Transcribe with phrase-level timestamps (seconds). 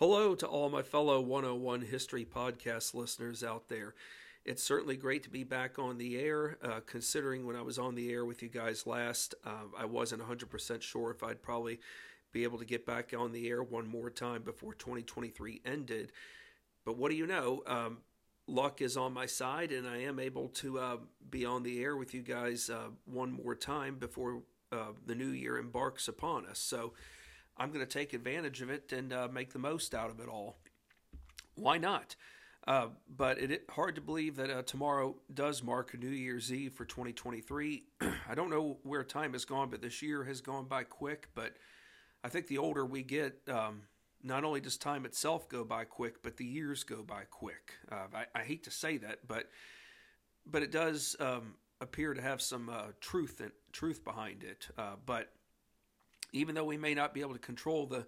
[0.00, 3.94] Hello to all my fellow 101 History Podcast listeners out there.
[4.46, 6.56] It's certainly great to be back on the air.
[6.62, 10.22] Uh, considering when I was on the air with you guys last, uh, I wasn't
[10.22, 11.80] 100% sure if I'd probably
[12.32, 16.12] be able to get back on the air one more time before 2023 ended.
[16.86, 17.62] But what do you know?
[17.66, 17.98] Um,
[18.46, 20.96] luck is on my side, and I am able to uh,
[21.28, 25.28] be on the air with you guys uh, one more time before uh, the new
[25.28, 26.58] year embarks upon us.
[26.58, 26.94] So
[27.60, 30.28] I'm going to take advantage of it and uh, make the most out of it
[30.28, 30.56] all.
[31.54, 32.16] Why not?
[32.66, 36.72] Uh, but it, it hard to believe that uh, tomorrow does mark New Year's Eve
[36.72, 37.84] for 2023.
[38.28, 41.28] I don't know where time has gone, but this year has gone by quick.
[41.34, 41.56] But
[42.24, 43.82] I think the older we get, um,
[44.22, 47.74] not only does time itself go by quick, but the years go by quick.
[47.92, 49.50] Uh, I, I, hate to say that, but
[50.46, 53.42] but it does um, appear to have some uh, truth
[53.72, 54.68] truth behind it.
[54.76, 55.32] Uh, but
[56.32, 58.06] even though we may not be able to control the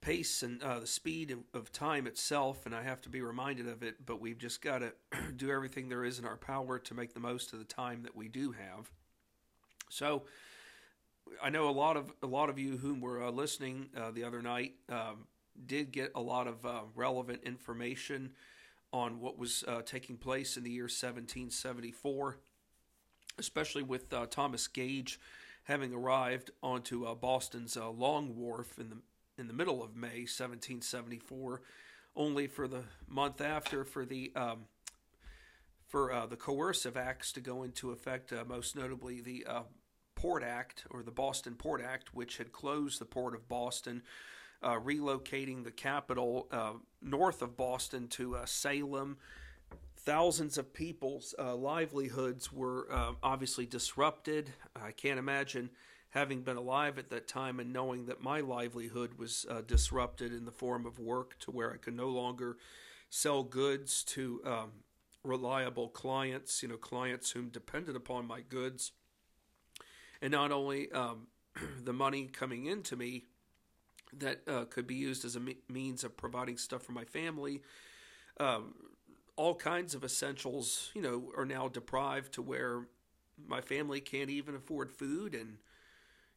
[0.00, 3.82] pace and uh, the speed of, time itself, and I have to be reminded of
[3.82, 4.92] it, but we've just got to
[5.36, 8.14] do everything there is in our power to make the most of the time that
[8.14, 8.90] we do have.
[9.88, 10.24] So.
[11.42, 14.24] I know a lot of a lot of you whom were uh, listening uh, the
[14.24, 15.26] other night um,
[15.66, 18.32] did get a lot of uh, relevant information
[18.92, 22.38] on what was uh, taking place in the year 1774,
[23.38, 25.18] especially with uh, Thomas Gage
[25.64, 28.96] having arrived onto uh, Boston's uh, Long Wharf in the
[29.36, 31.60] in the middle of May 1774,
[32.14, 34.66] only for the month after for the um,
[35.86, 39.46] for uh, the coercive acts to go into effect, most notably the
[40.14, 44.02] Port Act or the Boston Port Act, which had closed the port of Boston
[44.64, 49.18] uh, relocating the capital uh, north of Boston to uh, Salem.
[50.04, 54.52] Thousands of people's uh, livelihoods were uh, obviously disrupted.
[54.76, 55.70] I can't imagine
[56.10, 60.44] having been alive at that time and knowing that my livelihood was uh, disrupted in
[60.44, 62.58] the form of work to where I could no longer
[63.08, 64.72] sell goods to um,
[65.22, 68.92] reliable clients, you know, clients whom depended upon my goods.
[70.20, 71.28] And not only um,
[71.82, 73.24] the money coming into me,
[74.18, 77.62] that uh, could be used as a me- means of providing stuff for my family.
[78.38, 78.74] Um,
[79.36, 82.86] all kinds of essentials, you know, are now deprived to where
[83.46, 85.58] my family can't even afford food, and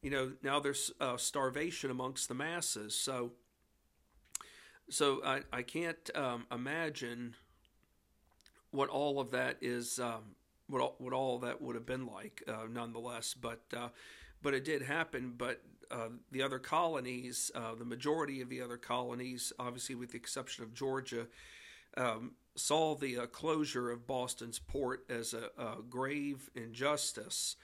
[0.02, 2.96] you know now there's uh, starvation amongst the masses.
[2.96, 3.34] So,
[4.90, 7.36] so I I can't um, imagine
[8.72, 10.00] what all of that is.
[10.00, 10.36] Um,
[10.70, 13.88] what all, what all that would have been like, uh, nonetheless, but uh,
[14.42, 15.34] but it did happen.
[15.38, 20.18] But uh, the other colonies, uh, the majority of the other colonies, obviously with the
[20.18, 21.28] exception of Georgia,
[21.96, 27.56] um, saw the uh, closure of Boston's port as a, a, grave injustice.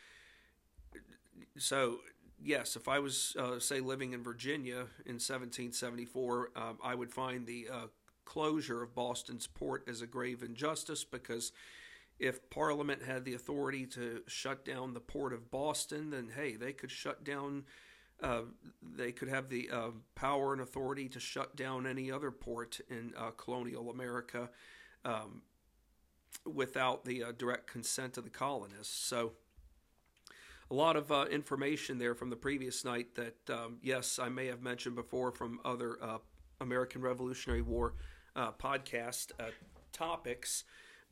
[1.57, 1.97] So,
[2.41, 7.45] yes, if I was, uh, say, living in Virginia in 1774, um, I would find
[7.45, 7.87] the uh,
[8.23, 11.51] closure of Boston's port as a grave injustice because
[12.19, 16.71] if Parliament had the authority to shut down the port of Boston, then hey, they
[16.71, 17.63] could shut down
[18.21, 18.43] uh,
[18.95, 23.11] they could have the uh, power and authority to shut down any other port in
[23.17, 24.49] uh, colonial America
[25.05, 25.41] um,
[26.45, 28.95] without the uh, direct consent of the colonists.
[28.95, 29.33] So,
[30.71, 34.47] a lot of uh, information there from the previous night that, um, yes, I may
[34.47, 35.97] have mentioned before from other
[36.61, 37.93] American Revolutionary War
[38.35, 39.31] podcast
[39.91, 40.63] topics,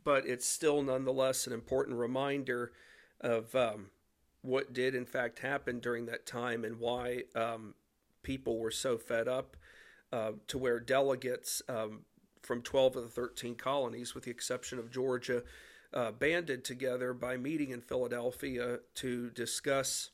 [0.03, 2.71] but it's still nonetheless an important reminder
[3.19, 3.53] of.
[3.53, 3.91] Um,
[4.41, 7.75] what did in fact happen during that time and why um,
[8.23, 9.55] people were so fed up
[10.11, 12.01] uh, to where delegates um,
[12.41, 15.43] from 12 of the 13 colonies, with the exception of Georgia,
[15.93, 20.09] uh, banded together by meeting in Philadelphia to discuss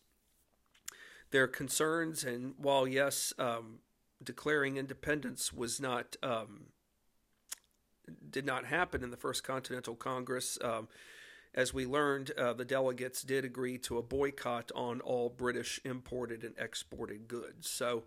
[1.32, 2.24] their concerns.
[2.24, 3.80] And while, yes, um,
[4.24, 6.68] declaring independence was not um,
[8.30, 10.88] did not happen in the First Continental Congress, um,
[11.54, 16.44] as we learned, uh, the delegates did agree to a boycott on all British imported
[16.44, 17.70] and exported goods.
[17.70, 18.04] So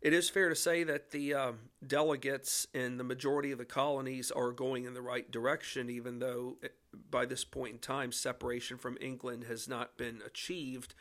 [0.00, 1.52] it is fair to say that the uh,
[1.86, 6.56] delegates in the majority of the colonies are going in the right direction, even though
[6.62, 6.68] eh,
[7.10, 10.94] by this point in time, separation from England has not been achieved,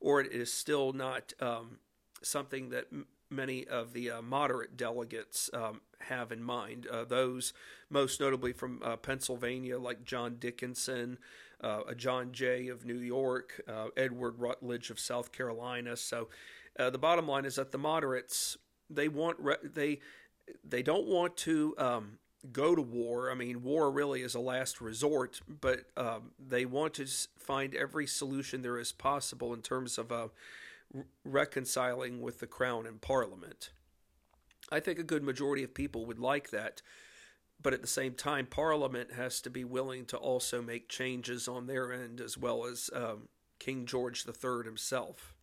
[0.00, 1.78] or it is still not um,
[2.22, 6.86] something that m- many of the uh, moderate delegates um, have in mind.
[6.86, 7.54] Uh, those
[7.88, 11.18] most notably from uh, Pennsylvania, like John Dickinson,
[11.62, 15.96] uh, John Jay of New York, uh, Edward Rutledge of South Carolina.
[15.96, 16.28] So
[16.78, 18.56] uh, the bottom line is that the moderates
[18.88, 20.00] they want re- they
[20.64, 22.18] they don't want to um,
[22.50, 23.30] go to war.
[23.30, 27.06] I mean, war really is a last resort, but um, they want to
[27.38, 30.28] find every solution there is possible in terms of uh,
[31.24, 33.70] reconciling with the crown and parliament.
[34.70, 36.82] I think a good majority of people would like that.
[37.62, 41.66] But at the same time, Parliament has to be willing to also make changes on
[41.66, 43.28] their end, as well as um,
[43.60, 45.34] King George III himself.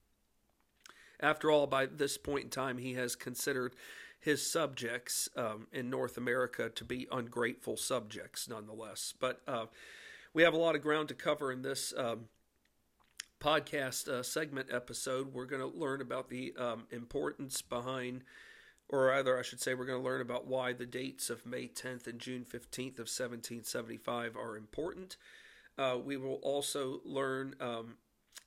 [1.20, 3.76] After all, by this point in time, he has considered
[4.20, 9.14] his subjects um, in North America to be ungrateful subjects, nonetheless.
[9.20, 9.66] But uh,
[10.34, 12.26] we have a lot of ground to cover in this um,
[13.40, 15.34] podcast uh, segment episode.
[15.34, 18.24] We're going to learn about the um, importance behind
[18.90, 21.68] or rather, I should say, we're going to learn about why the dates of May
[21.68, 25.16] 10th and June 15th of 1775 are important.
[25.78, 27.98] Uh, we will also learn um,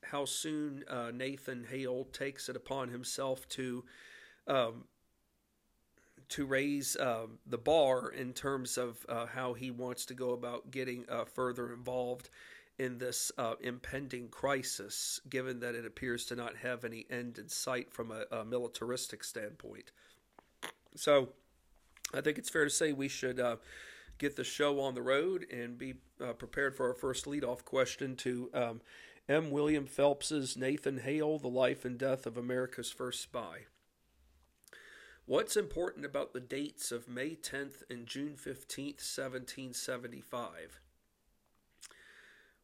[0.03, 3.85] how soon uh, Nathan Hale takes it upon himself to
[4.47, 4.85] um,
[6.33, 10.71] to raise uh, the bar in terms of uh, how he wants to go about
[10.71, 12.31] getting uh, further involved
[12.79, 17.49] in this uh, impending crisis, given that it appears to not have any end in
[17.49, 19.93] sight from a, a militaristic standpoint.
[20.97, 21.29] So
[22.15, 23.57] I think it's fair to say we should uh,
[24.17, 25.97] get the show on the road and be
[26.39, 28.81] prepared for our first leadoff question to um,
[29.33, 29.51] M.
[29.51, 33.61] William Phelps's Nathan Hale, The Life and Death of America's First Spy.
[35.25, 40.81] What's important about the dates of May 10th and June 15th, 1775?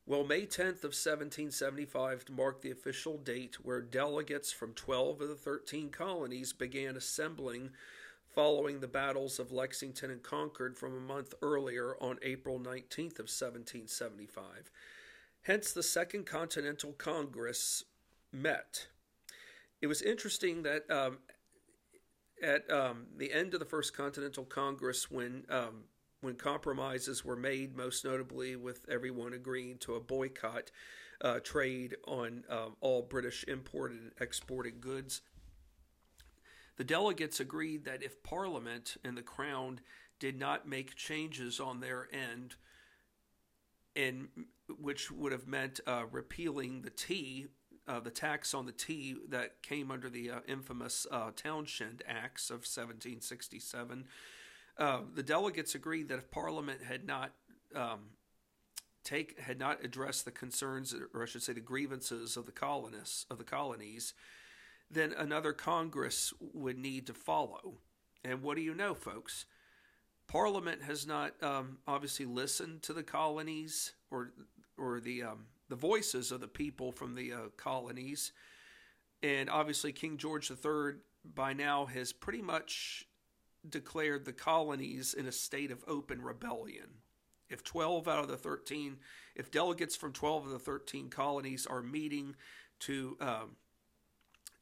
[0.04, 5.36] Well, May 10th of 1775 marked the official date where delegates from 12 of the
[5.36, 7.70] 13 colonies began assembling
[8.34, 13.30] following the battles of Lexington and Concord from a month earlier on April 19th of
[13.30, 14.70] 1775.
[15.48, 17.82] Hence, the Second Continental Congress
[18.30, 18.88] met.
[19.80, 21.20] It was interesting that um,
[22.42, 25.84] at um, the end of the First Continental Congress, when um,
[26.20, 30.70] when compromises were made, most notably with everyone agreeing to a boycott
[31.22, 35.22] uh, trade on um, all British imported and exported goods,
[36.76, 39.80] the delegates agreed that if Parliament and the Crown
[40.20, 42.56] did not make changes on their end,
[43.96, 44.28] and
[44.80, 47.46] which would have meant uh, repealing the tea,
[47.86, 52.50] uh, the tax on the tea that came under the uh, infamous uh, Townshend Acts
[52.50, 54.06] of 1767.
[54.78, 57.32] Uh, the delegates agreed that if Parliament had not
[57.74, 58.10] um,
[59.04, 63.26] take had not addressed the concerns, or I should say, the grievances of the colonists
[63.30, 64.14] of the colonies,
[64.90, 67.78] then another Congress would need to follow.
[68.24, 69.46] And what do you know, folks?
[70.28, 74.32] Parliament has not um, obviously listened to the colonies or
[74.76, 78.32] or the um, the voices of the people from the uh, colonies,
[79.22, 80.94] and obviously King George III
[81.34, 83.06] by now has pretty much
[83.68, 86.88] declared the colonies in a state of open rebellion.
[87.50, 88.98] If 12 out of the 13,
[89.34, 92.36] if delegates from 12 of the 13 colonies are meeting
[92.80, 93.56] to um,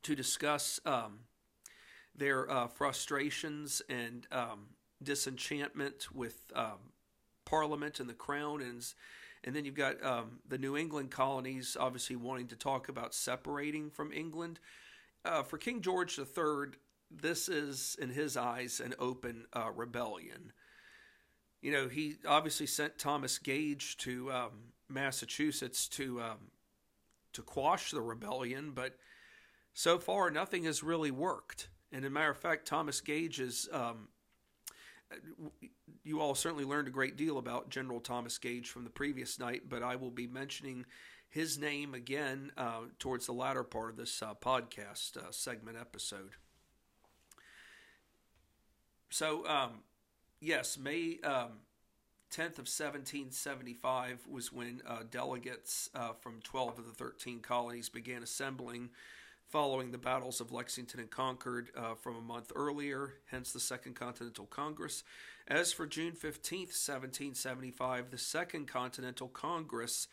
[0.05, 1.19] to discuss um,
[2.15, 4.69] their uh, frustrations and um,
[5.03, 6.93] disenchantment with um,
[7.45, 8.85] Parliament and the Crown, and
[9.45, 13.91] and then you've got um, the New England colonies obviously wanting to talk about separating
[13.91, 14.59] from England.
[15.25, 16.73] Uh, for King George III,
[17.11, 20.53] this is, in his eyes, an open uh, rebellion.
[21.63, 26.51] You know, he obviously sent Thomas Gage to um, Massachusetts to um,
[27.33, 28.97] to quash the rebellion, but
[29.75, 31.69] so far nothing has really worked.
[31.93, 33.69] And as a matter of fact, Thomas Gage is.
[33.73, 34.09] Um,
[36.05, 39.63] you all certainly learned a great deal about General Thomas Gage from the previous night,
[39.69, 40.87] but I will be mentioning
[41.29, 46.31] his name again uh, towards the latter part of this uh, podcast uh, segment episode.
[49.11, 49.83] So, um,
[50.41, 51.61] yes, May um,
[52.33, 58.23] 10th of 1775 was when uh, delegates uh, from 12 of the 13 colonies began
[58.23, 58.91] assembling
[59.49, 63.95] following the battles of Lexington and Concord uh, from a month earlier, hence the Second
[63.95, 65.05] Continental Congress.
[65.47, 70.09] As for June 15th, 1775, the Second Continental Congress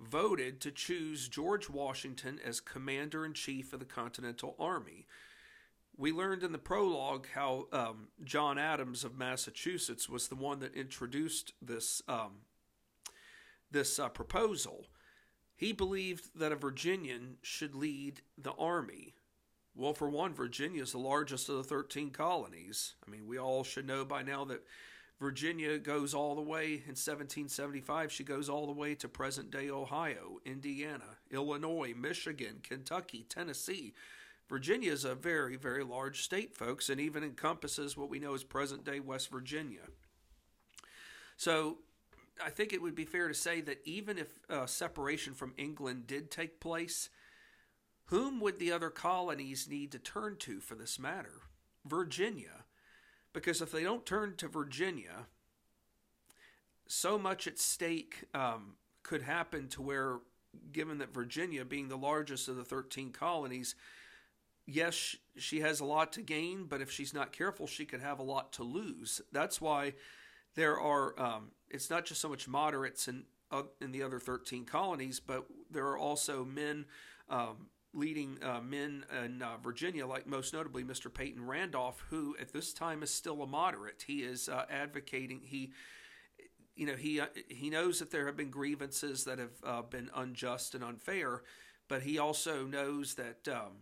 [0.00, 5.06] voted to choose George Washington as Commander in Chief of the Continental Army.
[5.96, 10.74] We learned in the prologue how um, John Adams of Massachusetts was the one that
[10.74, 12.40] introduced this um,
[13.70, 14.86] this uh, proposal.
[15.56, 19.14] He believed that a Virginian should lead the army.
[19.76, 22.94] Well, for one, Virginia is the largest of the 13 colonies.
[23.06, 24.64] I mean, we all should know by now that
[25.20, 29.70] Virginia goes all the way in 1775, she goes all the way to present day
[29.70, 33.94] Ohio, Indiana, Illinois, Michigan, Kentucky, Tennessee.
[34.48, 38.44] Virginia is a very, very large state, folks, and even encompasses what we know as
[38.44, 39.88] present day West Virginia.
[41.36, 41.78] So
[42.42, 46.06] I think it would be fair to say that even if uh, separation from England
[46.06, 47.10] did take place,
[48.06, 51.42] whom would the other colonies need to turn to for this matter?
[51.86, 52.64] Virginia.
[53.32, 55.26] because if they don't turn to Virginia,
[56.86, 60.20] so much at stake um, could happen to where,
[60.72, 63.74] given that Virginia, being the largest of the 13 colonies,
[64.66, 68.18] yes, she has a lot to gain, but if she's not careful, she could have
[68.18, 69.20] a lot to lose.
[69.32, 69.94] That's why
[70.54, 74.64] there are, um, it's not just so much moderates in, uh, in the other 13
[74.64, 76.86] colonies, but there are also men.
[77.28, 81.14] Um, leading uh, men in uh, Virginia, like most notably Mr.
[81.14, 84.02] Peyton Randolph, who at this time is still a moderate.
[84.04, 85.72] He is uh, advocating he
[86.76, 90.10] you know he uh, he knows that there have been grievances that have uh, been
[90.14, 91.42] unjust and unfair,
[91.88, 93.72] but he also knows that um,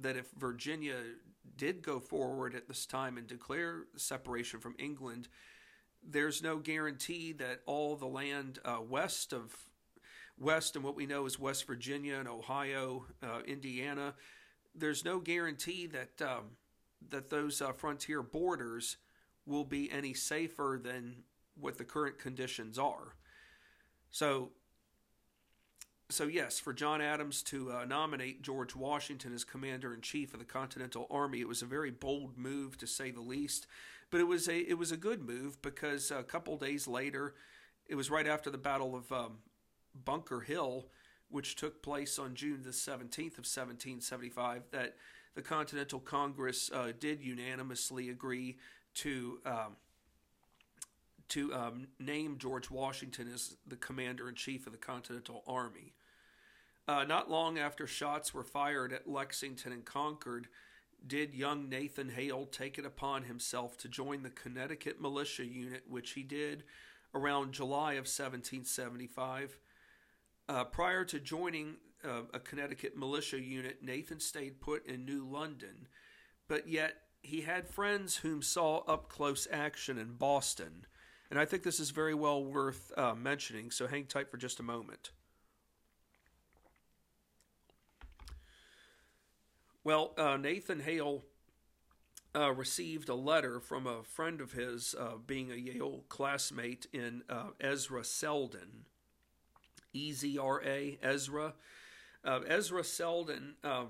[0.00, 0.96] that if Virginia
[1.56, 5.28] did go forward at this time and declare separation from England,
[6.08, 9.54] there's no guarantee that all the land uh, west of
[10.38, 14.14] west and what we know is West Virginia and Ohio, uh, Indiana,
[14.74, 16.56] there's no guarantee that um,
[17.10, 18.96] that those uh, frontier borders
[19.46, 21.22] will be any safer than
[21.60, 23.14] what the current conditions are.
[24.10, 24.50] So,
[26.08, 30.38] so yes, for John Adams to uh, nominate George Washington as commander in chief of
[30.38, 33.66] the Continental Army, it was a very bold move to say the least.
[34.14, 37.34] But it was a it was a good move because a couple days later,
[37.88, 39.38] it was right after the Battle of um,
[40.04, 40.86] Bunker Hill,
[41.30, 44.94] which took place on June the 17th of 1775, that
[45.34, 48.56] the Continental Congress uh, did unanimously agree
[48.94, 49.74] to um,
[51.30, 55.92] to um, name George Washington as the commander in chief of the Continental Army.
[56.86, 60.46] Uh, not long after shots were fired at Lexington and Concord,
[61.06, 66.12] did young Nathan Hale take it upon himself to join the Connecticut Militia Unit, which
[66.12, 66.64] he did
[67.14, 69.58] around July of 1775.
[70.48, 75.88] Uh, prior to joining uh, a Connecticut militia unit, Nathan stayed put in New London,
[76.48, 80.86] but yet he had friends whom saw up close action in Boston
[81.34, 84.60] and I think this is very well worth uh, mentioning, so hang tight for just
[84.60, 85.10] a moment.
[89.84, 91.22] Well, uh, Nathan Hale
[92.34, 97.22] uh, received a letter from a friend of his, uh, being a Yale classmate in
[97.28, 98.86] uh, Ezra Selden.
[99.92, 101.54] E Z R A, Ezra.
[102.24, 103.88] Uh, Ezra Selden um,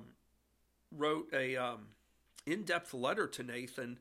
[0.91, 1.87] wrote a um,
[2.45, 3.99] in depth letter to Nathan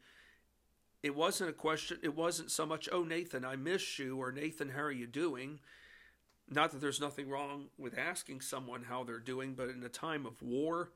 [1.03, 4.69] it wasn't a question, it wasn't so much, oh, Nathan, I miss you, or Nathan,
[4.69, 5.59] how are you doing?
[6.49, 10.25] Not that there's nothing wrong with asking someone how they're doing, but in a time
[10.25, 10.91] of war,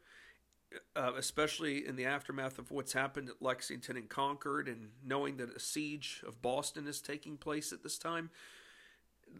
[0.96, 5.56] uh, especially in the aftermath of what's happened at Lexington and Concord, and knowing that
[5.56, 8.30] a siege of Boston is taking place at this time,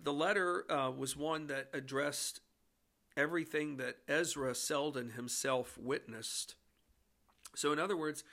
[0.04, 2.42] the letter uh, was one that addressed
[3.16, 6.56] everything that Ezra Selden himself witnessed.
[7.56, 8.24] So, in other words,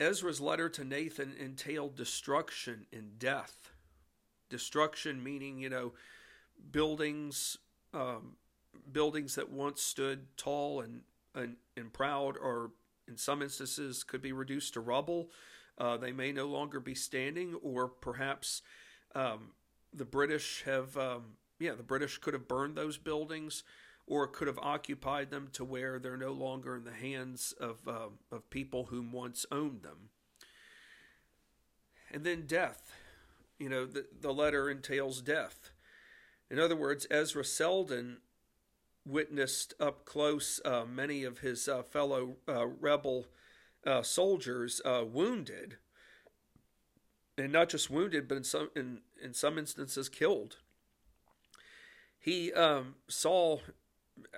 [0.00, 3.70] Ezra's letter to Nathan entailed destruction and death.
[4.48, 5.92] Destruction meaning, you know,
[6.70, 7.58] buildings,
[7.92, 8.36] um,
[8.90, 11.02] buildings that once stood tall and,
[11.38, 12.72] and, and proud, or
[13.06, 15.30] in some instances could be reduced to rubble.
[15.78, 18.62] Uh, they may no longer be standing, or perhaps
[19.14, 19.52] um,
[19.92, 23.62] the British have, um, yeah, the British could have burned those buildings
[24.06, 28.08] or could have occupied them to where they're no longer in the hands of, uh,
[28.32, 30.10] of people whom once owned them.
[32.10, 32.92] And then death.
[33.58, 35.72] You know, the, the letter entails death.
[36.50, 38.18] In other words, Ezra Selden
[39.04, 43.26] witnessed up close uh, many of his uh, fellow uh, rebel
[43.86, 45.76] uh, soldiers uh, wounded,
[47.36, 50.56] and not just wounded, but in some in, in some instances killed.
[52.18, 53.58] He um, saw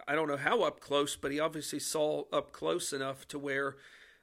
[0.07, 3.76] I don't know how up close, but he obviously saw up close enough to where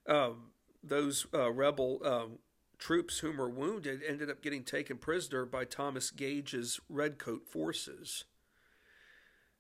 [0.08, 0.52] um,
[0.84, 2.40] those rebel um,
[2.78, 8.26] troops whom were wounded ended up getting taken prisoner by Thomas Gage's redcoat forces.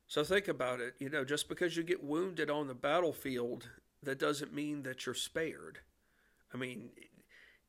[0.07, 0.95] So think about it.
[0.99, 3.69] You know, just because you get wounded on the battlefield,
[4.03, 5.79] that doesn't mean that you're spared.
[6.53, 6.89] I mean,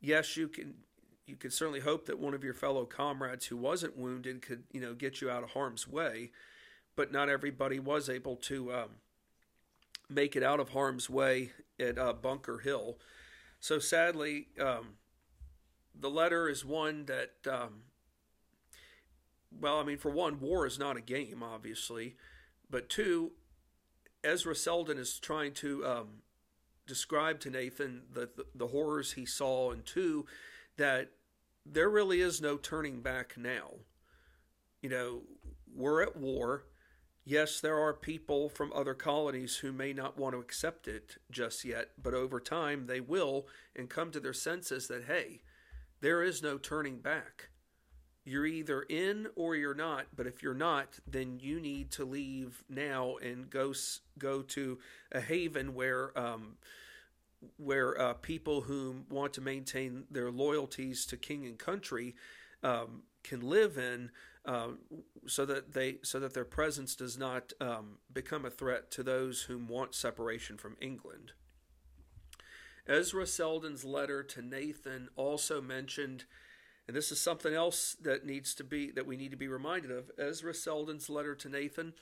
[0.00, 0.74] yes, you can
[1.26, 4.80] you can certainly hope that one of your fellow comrades who wasn't wounded could, you
[4.80, 6.30] know, get you out of harm's way
[6.98, 8.88] but not everybody was able to um,
[10.10, 12.98] make it out of harm's way at uh, Bunker Hill.
[13.60, 14.94] So sadly, um,
[15.94, 17.82] the letter is one that, um,
[19.50, 22.16] well, I mean, for one, war is not a game, obviously,
[22.70, 23.32] but two,
[24.24, 26.08] Ezra Selden is trying to um,
[26.86, 30.26] describe to Nathan the, the, the horrors he saw, and two,
[30.76, 31.10] that
[31.64, 33.70] there really is no turning back now.
[34.82, 35.22] You know,
[35.74, 36.64] we're at war
[37.28, 41.62] Yes, there are people from other colonies who may not want to accept it just
[41.62, 45.42] yet, but over time they will and come to their senses that, hey,
[46.00, 47.50] there is no turning back.
[48.28, 52.62] You're either in or you're not, but if you're not, then you need to leave
[52.68, 53.72] now and go
[54.18, 54.78] go to
[55.10, 56.58] a haven where um,
[57.56, 62.14] where uh, people who want to maintain their loyalties to king and country
[62.62, 64.10] um, can live in
[64.44, 64.68] uh,
[65.26, 69.42] so that they so that their presence does not um, become a threat to those
[69.44, 71.32] who want separation from England.
[72.86, 76.24] Ezra Selden's letter to Nathan also mentioned,
[76.88, 79.90] and this is something else that needs to be that we need to be reminded
[79.90, 80.10] of.
[80.18, 81.92] Ezra Selden's letter to Nathan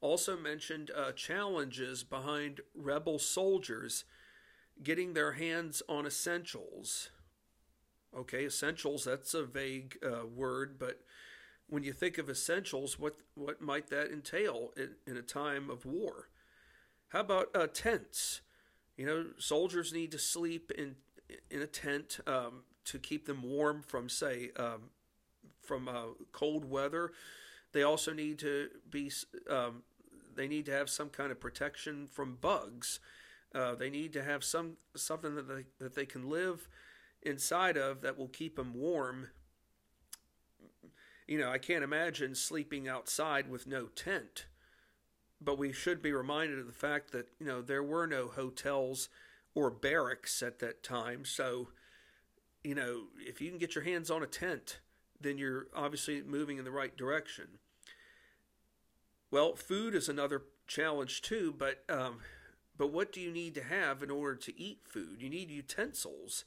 [0.00, 4.04] also mentioned uh, challenges behind rebel soldiers
[4.82, 7.10] getting their hands on essentials.
[8.14, 11.00] Okay, essentials, that's a vague uh, word, but
[11.68, 15.86] when you think of essentials, what what might that entail in, in a time of
[15.86, 16.28] war?
[17.08, 18.40] How about uh, tents?
[18.96, 20.96] You know, soldiers need to sleep in
[21.48, 24.90] in a tent um, to keep them warm from, say, um,
[25.62, 27.12] from uh, cold weather.
[27.72, 29.10] They also need to be
[29.48, 29.82] um,
[30.34, 33.00] they need to have some kind of protection from bugs.
[33.54, 36.68] Uh, they need to have some something that they, that they can live
[37.22, 39.28] inside of that will keep them warm
[41.26, 44.46] you know, I can't imagine sleeping outside with no tent.
[45.40, 49.08] But we should be reminded of the fact that, you know, there were no hotels
[49.54, 51.24] or barracks at that time.
[51.24, 51.68] So,
[52.64, 54.80] you know, if you can get your hands on a tent,
[55.20, 57.58] then you're obviously moving in the right direction.
[59.30, 62.18] Well, food is another challenge too, but um,
[62.76, 65.20] but what do you need to have in order to eat food?
[65.20, 66.44] You need utensils.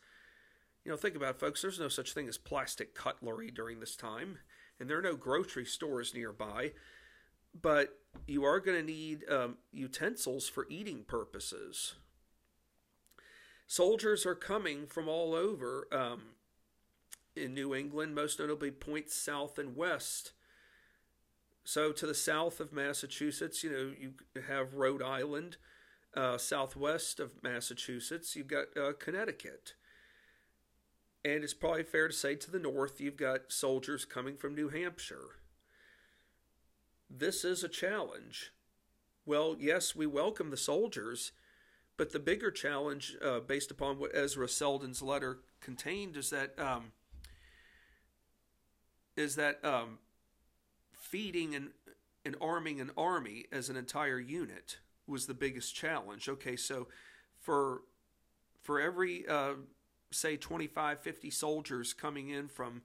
[0.84, 1.62] You know, think about it, folks.
[1.62, 4.38] There's no such thing as plastic cutlery during this time
[4.80, 6.74] and there are no grocery stores nearby,
[7.60, 11.96] but you are going to need um, utensils for eating purposes.
[13.68, 16.22] Soldiers are coming from all over um,
[17.36, 20.34] in New England, most notably points south and west.
[21.64, 24.14] So to the south of Massachusetts, you know, you
[24.48, 25.58] have Rhode Island.
[26.16, 29.74] Uh, southwest of Massachusetts, you've got uh, Connecticut.
[31.26, 34.70] And it's probably fair to say to the north, you've got soldiers coming from New
[34.70, 35.40] Hampshire.
[37.10, 38.54] This is a challenge.
[39.26, 41.34] Well, yes, we welcome the soldiers,
[41.98, 46.92] but the bigger challenge, uh, based upon what Ezra Selden's letter contained, is that um,
[49.16, 50.00] is that um,
[50.94, 51.70] feeding and,
[52.26, 56.28] and arming an army as an entire unit was the biggest challenge.
[56.28, 56.88] Okay, so
[57.40, 57.84] for
[58.62, 59.54] for every uh,
[60.12, 62.82] say 25, 50 soldiers coming in from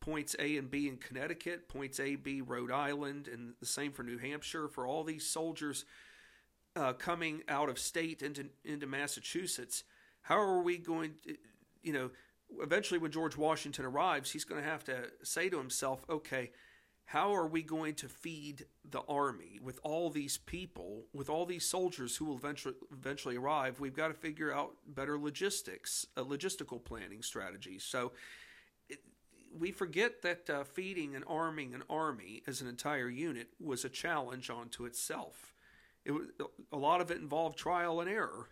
[0.00, 4.02] points A and B in Connecticut, points A, B, Rhode Island, and the same for
[4.02, 4.68] New Hampshire.
[4.68, 5.84] For all these soldiers
[6.76, 9.82] uh, coming out of state into into Massachusetts,
[10.22, 11.36] how are we going to,
[11.82, 12.10] you know,
[12.60, 16.50] eventually when George Washington arrives, he's going to have to say to himself, okay,
[17.06, 21.64] how are we going to feed the army with all these people, with all these
[21.64, 23.80] soldiers who will eventually eventually arrive?
[23.80, 27.84] We've got to figure out better logistics, uh, logistical planning strategies.
[27.84, 28.12] So
[29.58, 33.88] we forget that uh, feeding and arming an army as an entire unit was a
[33.88, 35.54] challenge unto itself.
[36.06, 36.28] It was,
[36.72, 38.46] a lot of it involved trial and error.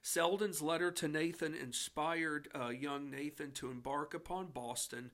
[0.00, 5.10] Selden's letter to Nathan inspired uh, young Nathan to embark upon Boston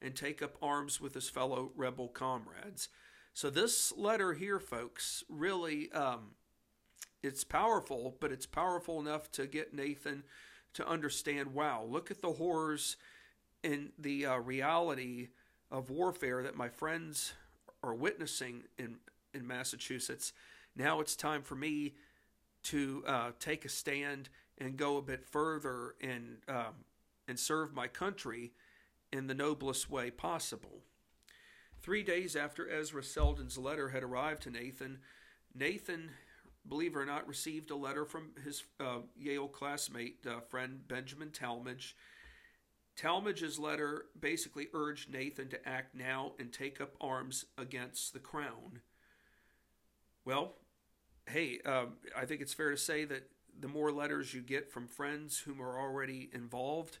[0.00, 2.88] and take up arms with his fellow rebel comrades.
[3.32, 6.36] So this letter here, folks, really um,
[7.20, 10.22] it's powerful, but it's powerful enough to get Nathan
[10.74, 11.52] to understand.
[11.52, 12.96] Wow, look at the horrors
[13.64, 15.30] and the uh, reality
[15.68, 17.32] of warfare that my friends
[17.82, 18.98] are witnessing in
[19.34, 20.32] in Massachusetts.
[20.76, 21.94] Now it's time for me
[22.64, 26.84] to uh, take a stand and go a bit further and um,
[27.26, 28.52] and serve my country
[29.12, 30.80] in the noblest way possible.
[31.80, 34.98] Three days after Ezra Selden's letter had arrived to Nathan,
[35.54, 36.10] Nathan,
[36.68, 41.28] believe it or not, received a letter from his uh, Yale classmate uh, friend Benjamin
[41.30, 41.94] Tallmadge.
[42.96, 48.80] Tallmadge's letter basically urged Nathan to act now and take up arms against the crown.
[50.24, 50.54] Well,
[51.26, 54.86] hey, um, I think it's fair to say that the more letters you get from
[54.86, 56.98] friends whom are already involved,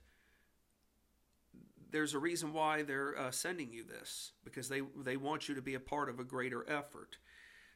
[1.90, 5.62] there's a reason why they're uh, sending you this because they they want you to
[5.62, 7.18] be a part of a greater effort.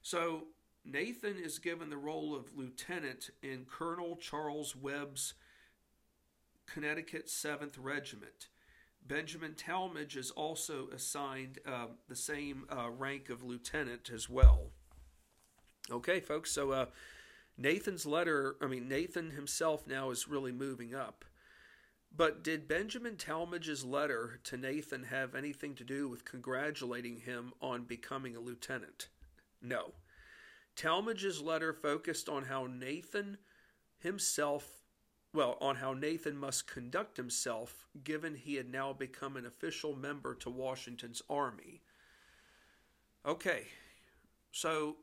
[0.02, 0.48] So
[0.84, 5.34] Nathan is given the role of lieutenant in Colonel Charles Webb's
[6.66, 8.48] Connecticut 7th Regiment.
[9.06, 14.72] Benjamin Tallmadge is also assigned uh, the same uh, rank of lieutenant as well.
[15.90, 16.86] Okay, folks, so uh,
[17.56, 21.24] Nathan's letter, I mean, Nathan himself now is really moving up.
[22.14, 27.84] But did Benjamin Tallmadge's letter to Nathan have anything to do with congratulating him on
[27.84, 29.08] becoming a lieutenant?
[29.60, 29.92] No.
[30.76, 33.38] Tallmadge's letter focused on how Nathan
[33.98, 34.82] himself,
[35.34, 40.34] well, on how Nathan must conduct himself given he had now become an official member
[40.36, 41.82] to Washington's army.
[43.26, 43.64] Okay,
[44.52, 44.96] so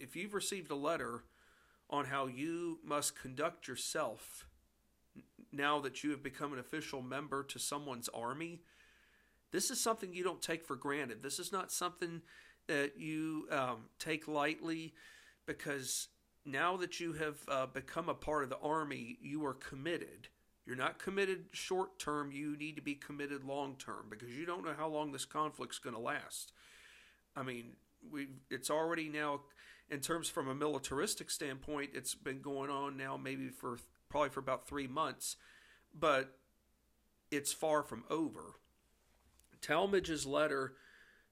[0.00, 1.24] if you've received a letter
[1.88, 4.46] on how you must conduct yourself
[5.52, 8.62] now that you have become an official member to someone's army,
[9.50, 11.22] this is something you don't take for granted.
[11.22, 12.22] This is not something
[12.68, 14.94] that you um, take lightly
[15.46, 16.08] because
[16.44, 20.28] now that you have uh, become a part of the army, you are committed.
[20.66, 24.64] You're not committed short term, you need to be committed long term because you don't
[24.64, 26.52] know how long this conflict's going to last.
[27.34, 27.72] I mean,
[28.08, 29.40] we it's already now
[29.90, 34.40] in terms from a militaristic standpoint, it's been going on now maybe for probably for
[34.40, 35.36] about 3 months,
[35.94, 36.36] but
[37.30, 38.56] it's far from over.
[39.60, 40.74] Tallmadge's letter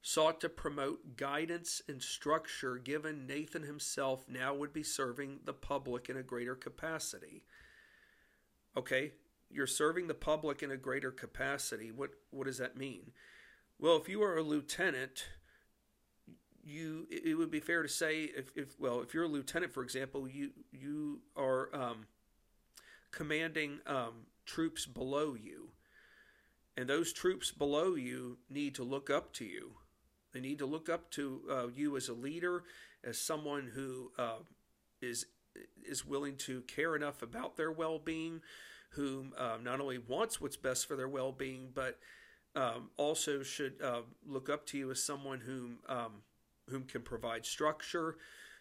[0.02, 6.08] sought to promote guidance and structure given Nathan himself now would be serving the public
[6.08, 7.44] in a greater capacity.
[8.76, 9.12] Okay,
[9.50, 11.90] you're serving the public in a greater capacity.
[11.90, 13.12] What what does that mean?
[13.78, 15.26] Well, if you are a lieutenant,
[16.68, 19.82] you it would be fair to say if, if well if you're a lieutenant for
[19.82, 22.06] example you you are um,
[23.10, 25.70] commanding um, troops below you.
[26.76, 29.72] And those troops below you need to look up to you.
[30.32, 32.64] They need to look up to uh, you as a leader
[33.02, 34.38] as someone who uh,
[35.00, 35.26] is
[35.84, 38.40] is willing to care enough about their well-being
[38.90, 41.98] who um, not only wants what's best for their well being, but
[42.54, 46.22] um, also should uh, look up to you as someone whom um,
[46.70, 48.16] whom can provide structure,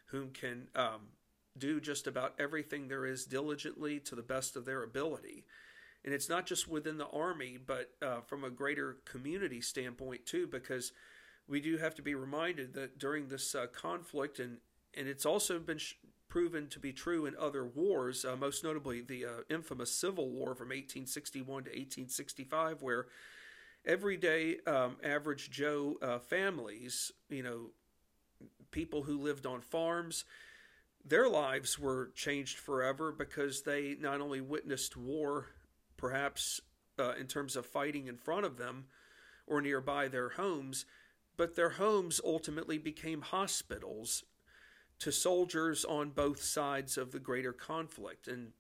[0.08, 1.10] whom can um,
[1.58, 5.46] do just about everything there is diligently to the best of their ability.
[6.06, 10.48] And it's not just within the army, but uh, from a greater community standpoint too,
[10.48, 10.94] because
[11.48, 14.58] we do have to be reminded that during this uh, conflict, and
[14.94, 15.96] and it's also been sh-
[16.30, 20.56] proven to be true in other wars, uh, most notably the uh, infamous Civil War
[20.56, 23.08] from 1861 to 1865, where
[23.86, 27.72] everyday um, average Joe uh, families, you know,
[28.78, 30.24] people who lived on farms,
[31.04, 35.48] their lives were changed forever because they not only witnessed war,
[35.98, 36.62] perhaps
[37.00, 38.86] uh, in terms of fighting in front of them
[39.48, 40.86] or nearby their homes,
[41.38, 44.24] but their homes ultimately became hospitals
[45.00, 48.28] to soldiers on both sides of the greater conflict.
[48.28, 48.52] And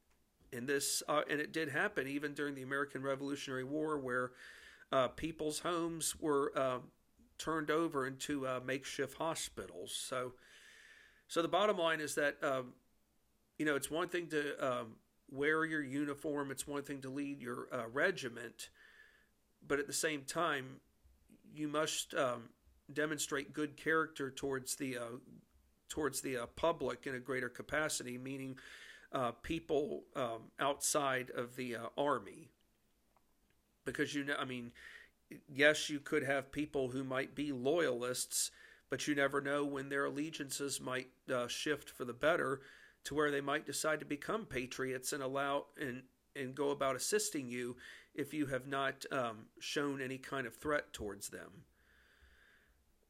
[0.52, 4.32] in this, uh, and it did happen even during the American Revolutionary War, where
[4.92, 6.80] uh, people's homes were uh,
[7.38, 9.94] turned over into uh, makeshift hospitals.
[9.94, 10.34] So,
[11.28, 12.74] so the bottom line is that um,
[13.58, 14.96] you know it's one thing to um,
[15.30, 18.70] wear your uniform, it's one thing to lead your uh, regiment,
[19.68, 20.80] but at the same time,
[21.54, 22.50] you must um,
[22.94, 25.18] demonstrate good character towards the uh,
[25.90, 28.58] towards the uh, public in a greater capacity, meaning
[29.12, 32.50] uh, people um, outside of the uh, army.
[33.86, 34.72] Because you know, I mean,
[35.48, 38.52] yes, you could have people who might be loyalists,
[38.90, 42.62] but you never know when their allegiances might uh, shift for the better
[43.06, 46.04] to where they might decide to become patriots and allow and
[46.36, 47.76] and go about assisting you
[48.14, 51.64] if you have not um, shown any kind of threat towards them.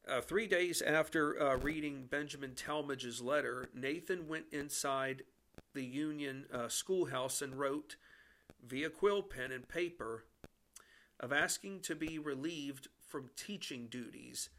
[0.08, 5.24] Uh, three days after uh, reading Benjamin Tallmadge's letter, Nathan went inside
[5.74, 7.96] the Union uh, schoolhouse and wrote,
[8.66, 10.24] via quill pen and paper,
[11.20, 14.50] of asking to be relieved from teaching duties,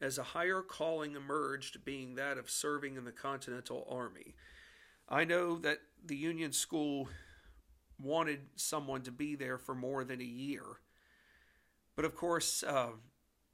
[0.00, 4.34] as a higher calling emerged, being that of serving in the Continental Army.
[5.08, 7.08] I know that the Union School
[8.02, 10.64] wanted someone to be there for more than a year.
[11.96, 12.90] But of course, uh,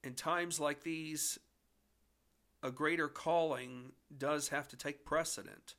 [0.02, 1.38] in times like these,
[2.62, 5.74] a greater calling does have to take precedent.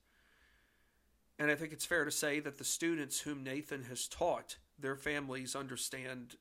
[1.39, 4.95] And I think it's fair to say that the students whom Nathan has taught, their
[4.95, 6.36] families understand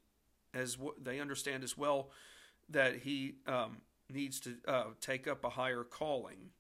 [0.55, 2.11] as they understand as well
[2.69, 6.51] that he um, needs to uh, take up a higher calling.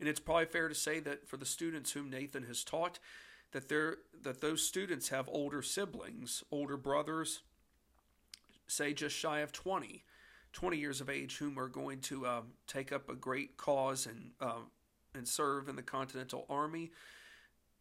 [0.00, 2.98] And it's probably fair to say that for the students whom Nathan has taught,
[3.52, 3.90] that they
[4.22, 7.42] that those students have older siblings, older brothers,
[8.66, 10.02] say just shy of 20,
[10.52, 14.32] 20 years of age, whom are going to um, take up a great cause and
[14.40, 14.62] uh,
[15.14, 16.90] and serve in the Continental Army,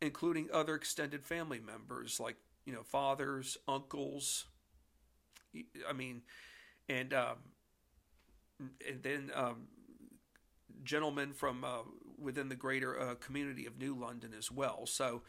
[0.02, 4.46] including other extended family members like you know fathers, uncles,
[5.88, 6.22] I mean,
[6.90, 7.38] and um,
[8.88, 9.68] and then um,
[10.84, 11.84] gentlemen from uh,
[12.18, 14.86] within the greater uh, community of New London as well.
[14.86, 15.22] So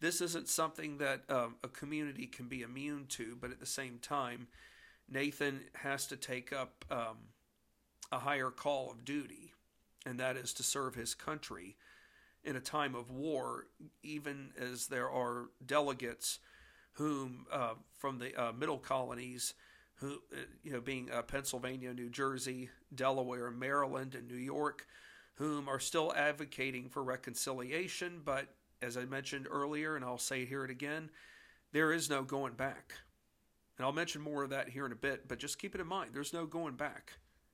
[0.00, 3.98] this isn't something that um, a community can be immune to, but at the same
[4.00, 4.48] time,
[5.08, 7.16] Nathan has to take up um,
[8.12, 9.52] a higher call of duty,
[10.06, 11.76] and that is to serve his country
[12.44, 13.66] in a time of war,
[14.02, 16.38] even as there are delegates
[16.92, 19.54] whom uh, from the uh, middle colonies,
[20.00, 24.86] who uh, you know, being uh, Pennsylvania, New Jersey, Delaware, Maryland, and New York,
[25.34, 28.48] whom are still advocating for reconciliation, but
[28.80, 31.10] as I mentioned earlier, and I'll say it here again,
[31.72, 32.94] there is no going back.
[33.76, 35.86] And I'll mention more of that here in a bit, but just keep it in
[35.86, 37.12] mind there's no going back.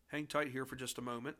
[0.08, 1.36] Hang tight here for just a moment.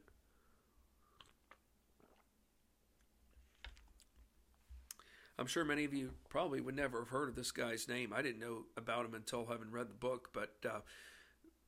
[5.38, 8.12] I'm sure many of you probably would never have heard of this guy's name.
[8.14, 10.80] I didn't know about him until having read the book, but uh,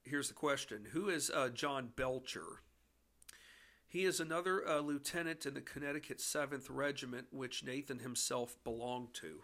[0.05, 2.63] here's the question Who is uh, John Belcher?
[3.89, 9.43] He is another uh, lieutenant in the Connecticut 7th Regiment, which Nathan himself belonged to.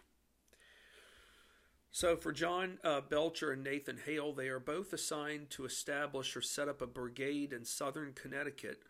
[1.91, 6.41] So, for John uh, Belcher and Nathan Hale, they are both assigned to establish or
[6.41, 8.83] set up a brigade in southern Connecticut,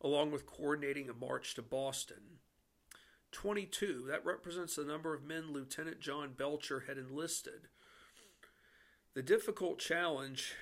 [0.00, 2.38] along with coordinating a march to Boston.
[3.32, 7.68] 22, that represents the number of men Lieutenant John Belcher had enlisted.
[9.14, 10.54] The difficult challenge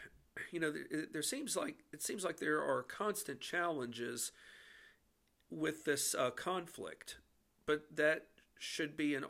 [0.51, 0.73] you know,
[1.13, 4.33] there, seems like it seems like there are constant challenges
[5.51, 7.19] with this uh, conflict,
[7.67, 8.27] but that
[8.59, 9.25] should be an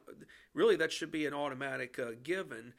[0.55, 2.75] really that should be an automatic uh, given.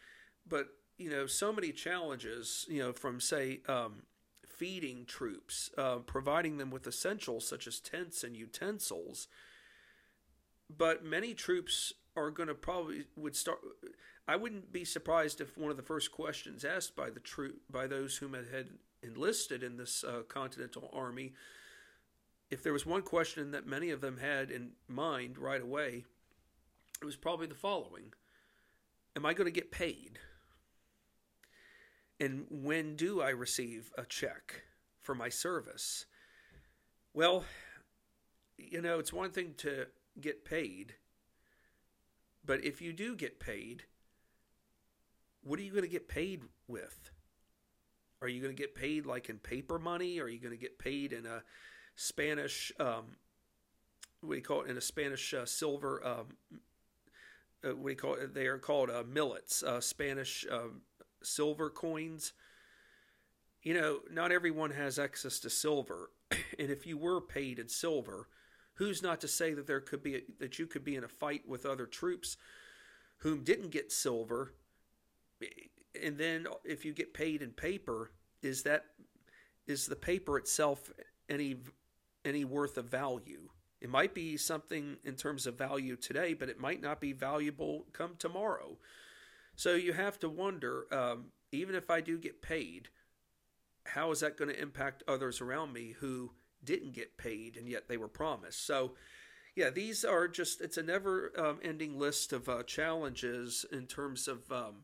[0.48, 0.68] But
[0.98, 4.04] you know, so many challenges, you know, from say um,
[4.48, 9.28] feeding troops, uh, providing them with essentials such as tents and utensils.
[10.70, 13.60] But many troops are going to probably would start
[14.28, 17.88] I wouldn't be surprised if one of the first questions asked by the troop by
[17.88, 18.70] those whom had
[19.02, 21.34] enlisted in this uh, Continental Army,
[22.52, 26.06] if there was one question that many of them had in mind right away,
[27.02, 28.14] it was probably the following:
[29.16, 30.20] Am I going to get paid?
[32.20, 34.64] And when do I receive a check
[35.02, 36.06] for my service?
[37.16, 37.46] Well,
[38.58, 39.88] you know, it's one thing to
[40.20, 40.96] get paid,
[42.46, 43.84] but if you do get paid,
[45.44, 47.12] what are you going to get paid with?
[48.22, 50.20] Are you going to get paid like in paper money?
[50.20, 51.44] Are you going to get paid in a
[51.96, 53.06] Spanish, um,
[54.22, 56.28] what do you call it, in a Spanish uh, silver, um,
[57.64, 58.34] uh, what do you call it?
[58.34, 60.82] They are called uh, millets, uh, Spanish um,
[61.24, 62.34] silver coins.
[63.64, 66.12] You know, not everyone has access to silver.
[66.32, 68.28] and if you were paid in silver,
[68.80, 71.08] who's not to say that there could be, a, that you could be in a
[71.08, 72.36] fight with other troops
[73.20, 74.54] whom didn't get silver
[76.02, 78.12] and then if you get paid in paper,
[78.42, 78.86] is that
[79.68, 80.92] is the paper itself
[81.30, 81.58] any
[82.26, 83.50] any worth of value?
[83.82, 87.86] It might be something in terms of value today, but it might not be valuable
[87.94, 88.78] come tomorrow.
[89.56, 92.90] So you have to wonder, um, even if I do get paid,
[93.86, 96.32] how is that going to impact others around me who
[96.64, 98.66] didn't get paid and yet they were promised?
[98.66, 98.94] So,
[99.56, 104.28] yeah, these are just, it's a never um, ending list of uh, challenges in terms
[104.28, 104.76] of um,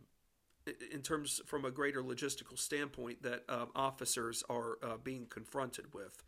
[0.92, 6.24] in terms from a greater logistical standpoint that uh, officers are uh, being confronted with.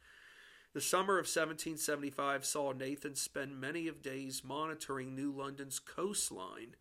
[0.73, 6.75] The summer of 1775 saw Nathan spend many of days monitoring New London's coastline,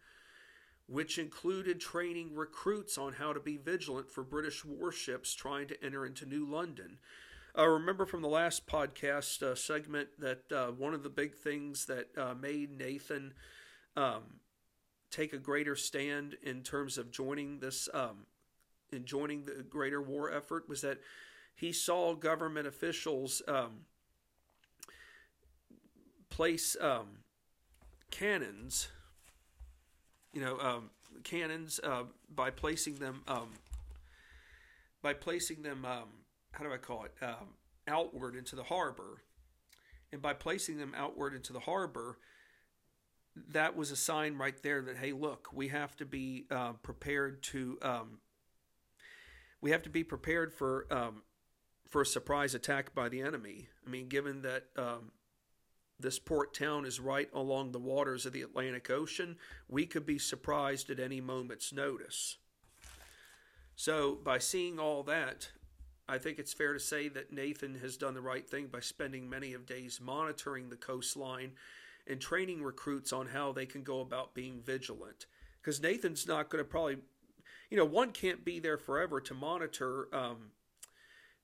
[0.86, 6.04] which included training recruits on how to be vigilant for British warships trying to enter
[6.04, 6.98] into New London.
[7.64, 12.08] Remember from the last podcast uh, segment that uh, one of the big things that
[12.16, 13.32] uh, made Nathan
[13.96, 14.40] um,
[15.10, 18.26] take a greater stand in terms of joining this um,
[18.92, 20.98] in joining the greater war effort was that
[21.54, 23.86] he saw government officials um,
[26.28, 27.06] place um,
[28.10, 28.88] cannons,
[30.34, 30.90] you know, um,
[31.24, 32.02] cannons uh,
[32.34, 33.50] by placing them um,
[35.00, 35.86] by placing them.
[36.56, 37.14] Um, how do I call it?
[37.88, 39.22] outward into the harbor,
[40.12, 42.18] and by placing them outward into the harbor,
[43.48, 47.42] that was a sign right there that hey, look, we have to be uh, prepared
[47.44, 48.18] to um,
[49.60, 51.22] we have to be prepared for um,
[51.88, 53.68] for a surprise attack by the enemy.
[53.86, 55.12] I mean, given that um,
[55.98, 59.36] this port town is right along the waters of the Atlantic Ocean,
[59.68, 62.36] we could be surprised at any moment's notice.
[63.76, 65.50] So, by seeing all that,
[66.08, 69.28] I think it's fair to say that Nathan has done the right thing by spending
[69.28, 71.52] many of days monitoring the coastline
[72.06, 75.26] and training recruits on how they can go about being vigilant.
[75.60, 76.98] Because Nathan's not going to probably,
[77.70, 80.52] you know, one can't be there forever to monitor um,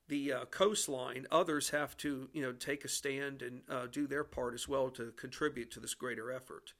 [0.08, 1.26] the uh, coastline.
[1.32, 4.90] Others have to, you know, take a stand and uh, do their part as well
[4.90, 6.74] to contribute to this greater effort.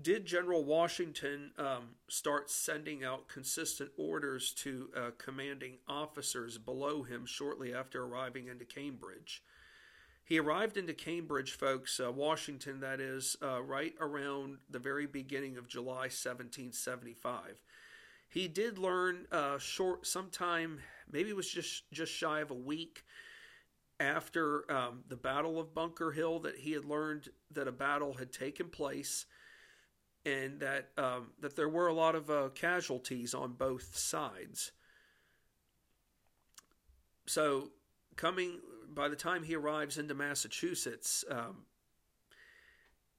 [0.00, 7.26] Did General Washington um, start sending out consistent orders to uh, commanding officers below him
[7.26, 9.42] shortly after arriving into Cambridge?
[10.24, 15.58] He arrived into Cambridge, folks, uh, Washington, that is, uh, right around the very beginning
[15.58, 17.60] of July 1775.
[18.28, 20.78] He did learn uh, short, sometime,
[21.10, 23.02] maybe it was just, just shy of a week
[23.98, 28.32] after um, the Battle of Bunker Hill, that he had learned that a battle had
[28.32, 29.26] taken place
[30.24, 34.72] and that um, that there were a lot of uh, casualties on both sides.
[37.26, 37.70] So,
[38.16, 38.60] coming
[38.92, 41.64] by the time he arrives into Massachusetts, um,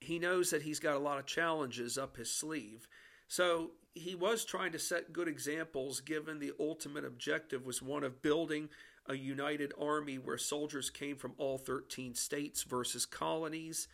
[0.02, 2.88] he knows that he's got a lot of challenges up his sleeve.
[3.28, 8.22] So he was trying to set good examples, given the ultimate objective was one of
[8.22, 8.68] building
[9.06, 13.88] a united army where soldiers came from all 13 states versus colonies.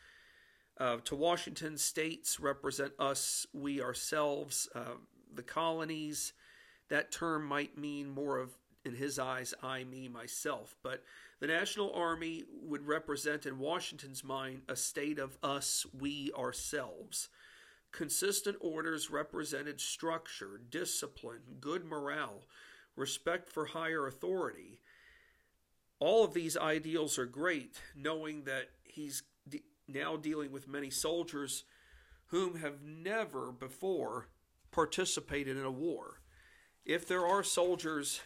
[0.78, 4.94] Uh, to Washington, states represent us, we ourselves, uh,
[5.34, 6.32] the colonies.
[6.88, 8.52] That term might mean more of,
[8.84, 10.76] in his eyes, I, me, myself.
[10.84, 11.02] But
[11.40, 17.28] the National Army would represent, in Washington's mind, a state of us, we, ourselves.
[17.90, 22.44] Consistent orders represented structure, discipline, good morale,
[22.94, 24.80] respect for higher authority.
[25.98, 29.24] All of these ideals are great, knowing that he's
[29.88, 31.64] now dealing with many soldiers
[32.26, 34.28] whom have never before
[34.70, 36.20] participated in a war.
[36.84, 38.20] If there are soldiers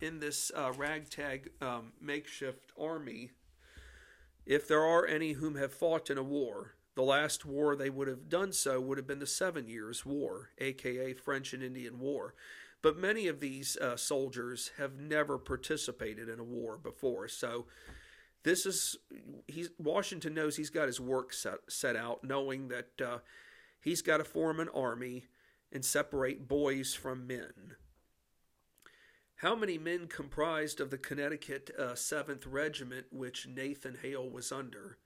[0.00, 3.30] in this uh, ragtag um, makeshift army,
[4.44, 8.08] if there are any whom have fought in a war, the last war they would
[8.08, 12.34] have done so would have been the Seven Years' War, aka French and Indian War.
[12.80, 17.66] But many of these uh, soldiers have never participated in a war before, so
[18.42, 18.96] this is
[19.46, 23.18] he's Washington knows he's got his work set set out, knowing that uh,
[23.80, 25.24] he's got to form an army
[25.72, 27.76] and separate boys from men.
[29.40, 34.96] How many men comprised of the Connecticut uh, 7th Regiment, which Nathan Hale was under?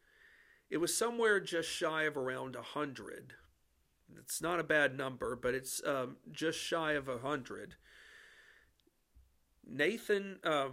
[0.70, 3.34] It was somewhere just shy of around a hundred.
[4.16, 7.74] It's not a bad number, but it's um, just shy of a hundred.
[9.66, 10.68] Nathan uh,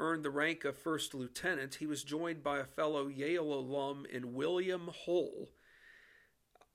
[0.00, 1.76] earned the rank of first lieutenant.
[1.76, 5.50] He was joined by a fellow Yale alum in William Hull.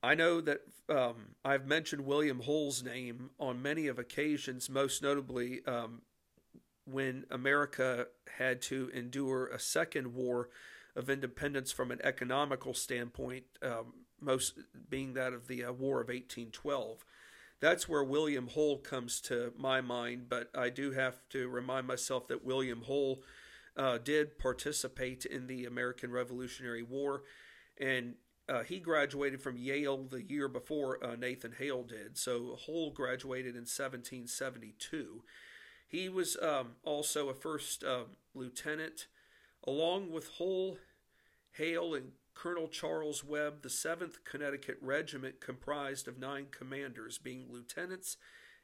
[0.02, 5.62] I know that um, I've mentioned William Hull's name on many of occasions, most notably
[5.66, 6.04] um,
[6.86, 8.08] when America
[8.38, 10.50] had to endure a second war
[10.96, 14.60] of independence from an economical standpoint, um, most
[14.90, 17.04] being that of the uh, War of 1812.
[17.60, 22.28] That's where William Hull comes to my mind, but I do have to remind myself
[22.28, 23.22] that William Hull
[23.78, 27.24] uh, did participate in the American Revolutionary War,
[27.78, 28.16] and
[28.48, 32.18] uh, he graduated from Yale the year before uh, Nathan Hale did.
[32.18, 35.24] So Hull graduated in 1772.
[35.88, 39.08] He was um, also a first uh, lieutenant
[39.68, 40.78] Along with Hull,
[41.54, 48.18] Hale, and Colonel Charles Webb, the 7th Connecticut Regiment comprised of nine commanders, being lieutenants,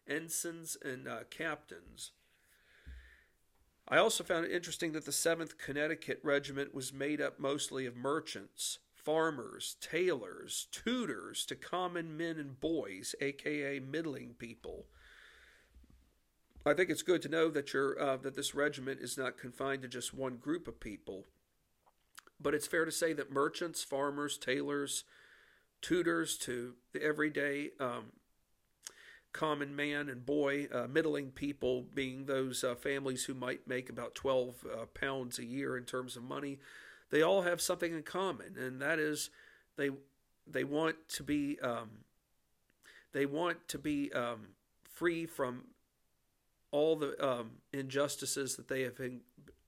[0.08, 2.12] ensigns, and uh, captains.
[3.88, 7.96] I also found it interesting that the 7th Connecticut Regiment was made up mostly of
[7.96, 14.86] merchants, farmers, tailors, tutors to common men and boys, aka middling people.
[16.66, 19.88] I think it's good to know that uh, that this regiment is not confined to
[19.88, 21.26] just one group of people,
[22.42, 25.04] but it's fair to say that merchants, farmers, tailors,
[25.82, 28.12] tutors to the everyday um,
[29.34, 34.16] common man and boy, uh, middling people, being those uh, families who might make about
[34.16, 36.60] twelve uh, pounds a year in terms of money,
[37.10, 39.30] they all have something in common, and that is
[39.78, 39.90] they
[40.48, 41.90] they want to be um,
[43.14, 44.50] they want to be um,
[44.84, 45.66] free from
[46.72, 48.96] all the um, injustices that they have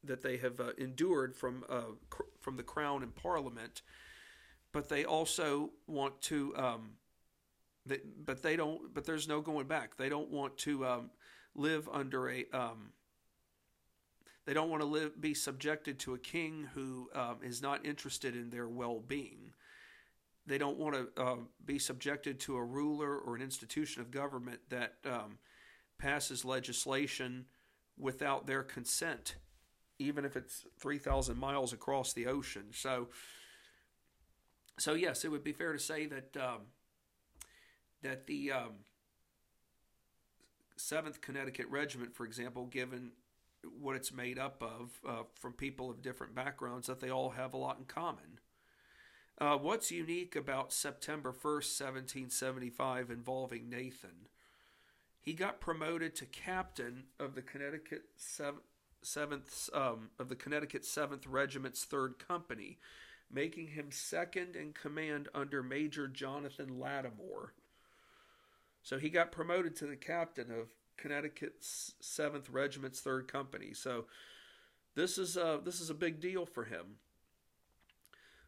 [0.03, 3.82] that they have uh, endured from uh, cr- from the crown and parliament,
[4.71, 6.55] but they also want to.
[6.57, 6.91] Um,
[7.86, 8.93] they, but they don't.
[8.93, 9.97] But there's no going back.
[9.97, 11.09] They don't want to um,
[11.55, 12.45] live under a.
[12.53, 12.91] Um,
[14.45, 18.36] they don't want to live be subjected to a king who um, is not interested
[18.36, 19.53] in their well-being.
[20.45, 24.59] They don't want to uh, be subjected to a ruler or an institution of government
[24.69, 25.38] that um,
[25.97, 27.45] passes legislation
[27.97, 29.36] without their consent,
[30.04, 32.66] even if it's 3,000 miles across the ocean.
[32.72, 33.08] So,
[34.78, 36.62] so yes, it would be fair to say that um,
[38.01, 38.72] that the um,
[40.76, 43.12] Seventh Connecticut Regiment, for example, given
[43.80, 47.54] what it's made up of uh, from people of different backgrounds, that they all have
[47.54, 48.39] a lot in common.
[49.39, 54.28] Uh, what's unique about September 1st, 1775, involving Nathan?
[55.20, 58.04] He got promoted to captain of the Connecticut
[59.06, 62.78] Seventh um, of the Connecticut Seventh Regiment's Third Company,
[63.32, 67.54] making him second in command under Major Jonathan Lattimore.
[68.82, 73.74] So he got promoted to the captain of Connecticut's Seventh Regiment's Third Company.
[73.74, 74.06] So
[74.95, 76.97] this is a, this is a big deal for him.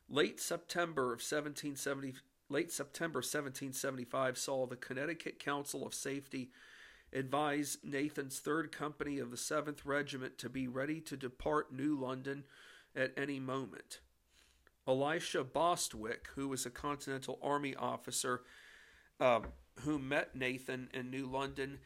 [0.08, 2.16] Late September of 1770,
[2.50, 6.52] late September 1775 saw the Connecticut Council of Safety
[7.16, 12.44] advise Nathan's Third Company of the Seventh Regiment to be ready to depart New London
[12.96, 14.00] at any moment.
[14.88, 18.44] Elisha Bostwick, who was a Continental Army officer
[19.20, 19.46] um,
[19.82, 21.80] who met Nathan in New London,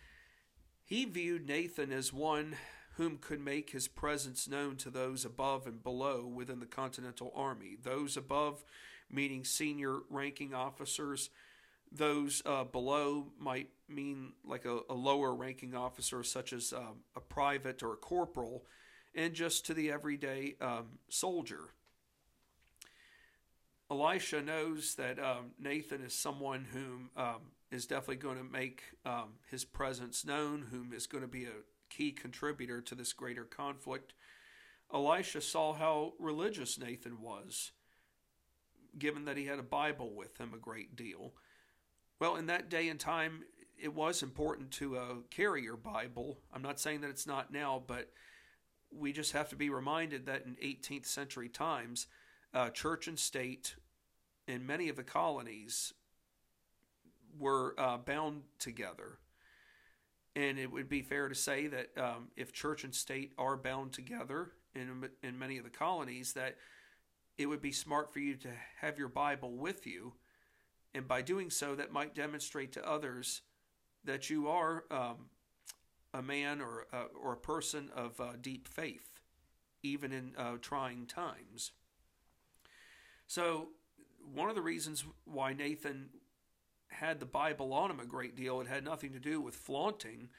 [0.83, 2.55] he viewed Nathan as one
[2.95, 7.77] whom could make his presence known to those above and below within the Continental Army.
[7.81, 8.65] Those above,
[9.09, 11.29] meaning senior ranking officers,
[11.91, 17.19] those uh, below might mean like a, a, lower ranking officer, such as um, a
[17.19, 18.65] private or a corporal,
[19.15, 21.73] and just to the everyday um, soldier.
[23.89, 29.33] Elisha knows that um, Nathan is someone whom um, is definitely going to make um,
[29.49, 34.13] his presence known, whom is going to be a key contributor to this greater conflict.
[34.93, 37.71] Elisha saw how religious Nathan was,
[38.97, 41.33] given that he had a Bible with him a great deal.
[42.19, 43.43] Well, in that day and time,
[43.81, 46.37] it was important to uh, carry your Bible.
[46.53, 48.11] I'm not saying that it's not now, but
[48.91, 52.07] we just have to be reminded that in 18th century times,
[52.53, 53.75] uh, church and state
[54.47, 55.93] in many of the colonies
[57.37, 59.19] were uh, bound together.
[60.35, 63.93] And it would be fair to say that um, if church and state are bound
[63.93, 66.57] together in, in many of the colonies, that
[67.37, 68.49] it would be smart for you to
[68.81, 70.13] have your Bible with you.
[70.93, 73.41] And by doing so, that might demonstrate to others
[74.03, 75.29] that you are um,
[76.13, 79.19] a man or, uh, or a person of uh, deep faith,
[79.83, 81.71] even in uh, trying times.
[83.27, 83.69] So,
[84.33, 86.09] one of the reasons why Nathan
[86.89, 90.29] had the Bible on him a great deal, it had nothing to do with flaunting,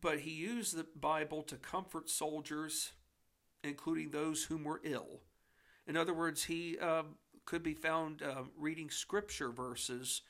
[0.00, 2.92] but he used the Bible to comfort soldiers,
[3.62, 5.20] including those whom were ill.
[5.86, 7.04] In other words, he uh,
[7.44, 10.22] could be found uh, reading scripture verses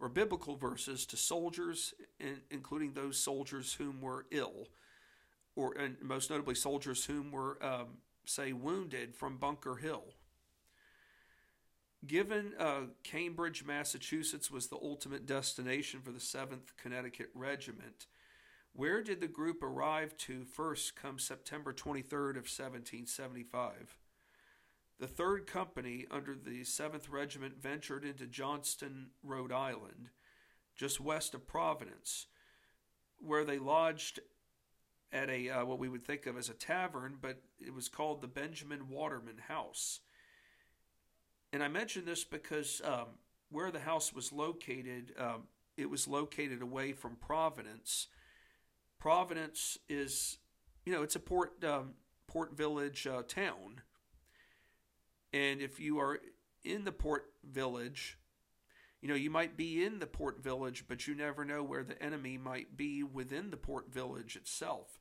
[0.00, 4.68] or biblical verses to soldiers, in, including those soldiers whom were ill,
[5.56, 10.04] or and most notably soldiers whom were, um, say, wounded from Bunker Hill.
[12.06, 18.06] Given uh, Cambridge, Massachusetts was the ultimate destination for the 7th Connecticut Regiment,
[18.74, 23.96] where did the group arrive to first come September 23rd of 1775?
[25.00, 30.10] The 3rd Company under the 7th Regiment ventured into Johnston, Rhode Island,
[30.76, 32.26] just west of Providence,
[33.18, 34.20] where they lodged
[35.12, 38.20] at a uh, what we would think of as a tavern, but it was called
[38.20, 40.00] the Benjamin Waterman House.
[41.52, 43.06] And I mention this because um,
[43.50, 45.44] where the house was located, um,
[45.76, 48.08] it was located away from Providence.
[48.98, 50.38] Providence is,
[50.84, 51.94] you know, it's a port um,
[52.26, 53.82] port village uh, town,
[55.34, 56.20] and if you are
[56.64, 58.16] in the port village,
[59.02, 62.00] you know, you might be in the port village, but you never know where the
[62.00, 65.00] enemy might be within the port village itself.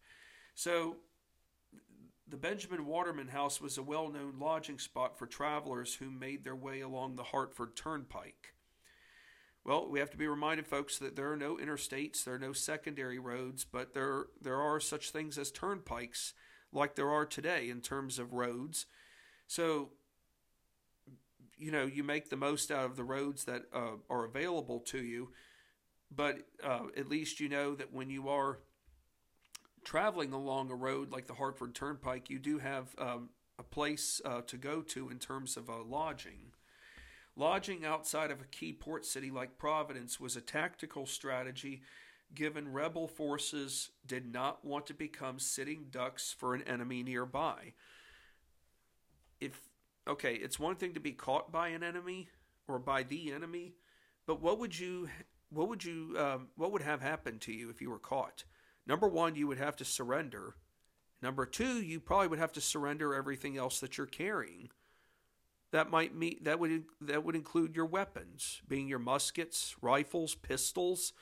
[0.56, 0.98] So
[2.28, 6.56] the Benjamin Waterman House was a well known lodging spot for travelers who made their
[6.56, 8.56] way along the Hartford Turnpike.
[9.64, 12.54] Well, we have to be reminded, folks, that there are no interstates, there are no
[12.54, 16.34] secondary roads, but there, there are such things as turnpikes
[16.74, 18.88] like there are today in terms of roads.
[19.48, 19.92] So,
[21.64, 24.98] you know, you make the most out of the roads that uh, are available to
[24.98, 25.30] you,
[26.14, 28.60] but uh, at least you know that when you are
[29.86, 34.42] traveling along a road like the Hartford Turnpike, you do have um, a place uh,
[34.42, 36.52] to go to in terms of uh, lodging.
[37.36, 41.82] Lodging outside of a key port city like Providence was a tactical strategy
[42.36, 47.74] given rebel forces did not want to become sitting ducks for an enemy nearby.
[50.08, 52.30] Okay, it's one thing to be caught by an enemy
[52.68, 53.74] or by the enemy,
[54.28, 55.10] but what would you
[55.50, 58.44] what would you um, what would have happened to you if you were caught?
[58.86, 60.56] Number one, you would have to surrender.
[61.22, 64.70] Number two, you probably would have to surrender everything else that you're carrying.
[65.72, 71.14] That might mean that would that would include your weapons, being your muskets, rifles, pistols,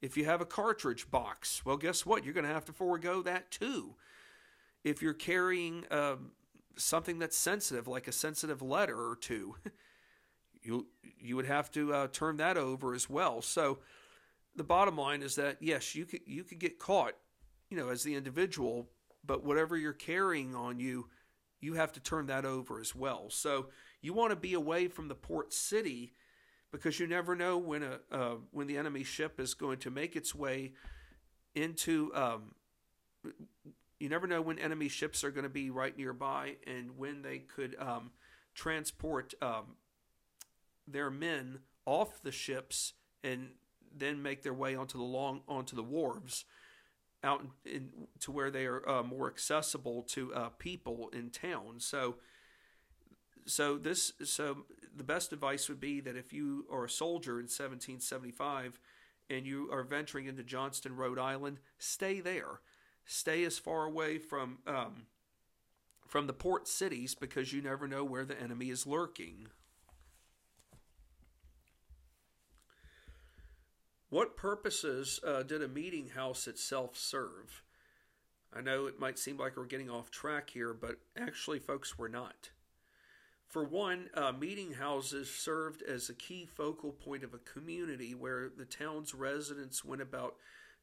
[0.00, 2.24] If you have a cartridge box, well, guess what?
[2.24, 3.96] You're going to have to forego that too.
[4.84, 6.32] If you're carrying um,
[6.78, 9.56] something that's sensitive, like a sensitive letter or two,
[10.62, 10.86] you
[11.18, 13.42] you would have to uh, turn that over as well.
[13.42, 13.78] So
[14.54, 17.14] the bottom line is that yes, you could you could get caught,
[17.70, 18.88] you know, as the individual,
[19.24, 21.08] but whatever you're carrying on you,
[21.60, 23.30] you have to turn that over as well.
[23.30, 23.66] So
[24.00, 26.14] you want to be away from the port city
[26.70, 30.16] because you never know when a uh, when the enemy ship is going to make
[30.16, 30.72] its way
[31.54, 32.12] into.
[32.14, 32.54] Um,
[33.98, 37.38] you never know when enemy ships are going to be right nearby and when they
[37.38, 38.10] could um,
[38.54, 39.76] transport um,
[40.86, 42.94] their men off the ships
[43.24, 43.50] and
[43.96, 46.44] then make their way onto the long onto the wharves
[47.24, 47.90] out in, in
[48.20, 51.74] to where they are uh, more accessible to uh, people in town.
[51.78, 52.16] So
[53.46, 57.44] so this so the best advice would be that if you are a soldier in
[57.44, 58.78] 1775
[59.30, 62.60] and you are venturing into Johnston, Rhode Island, stay there.
[63.10, 65.06] Stay as far away from um,
[66.06, 69.48] from the port cities because you never know where the enemy is lurking.
[74.10, 77.62] What purposes uh, did a meeting house itself serve?
[78.54, 82.08] I know it might seem like we're getting off track here, but actually, folks, we're
[82.08, 82.50] not.
[83.46, 88.50] For one, uh, meeting houses served as a key focal point of a community where
[88.54, 90.34] the town's residents went about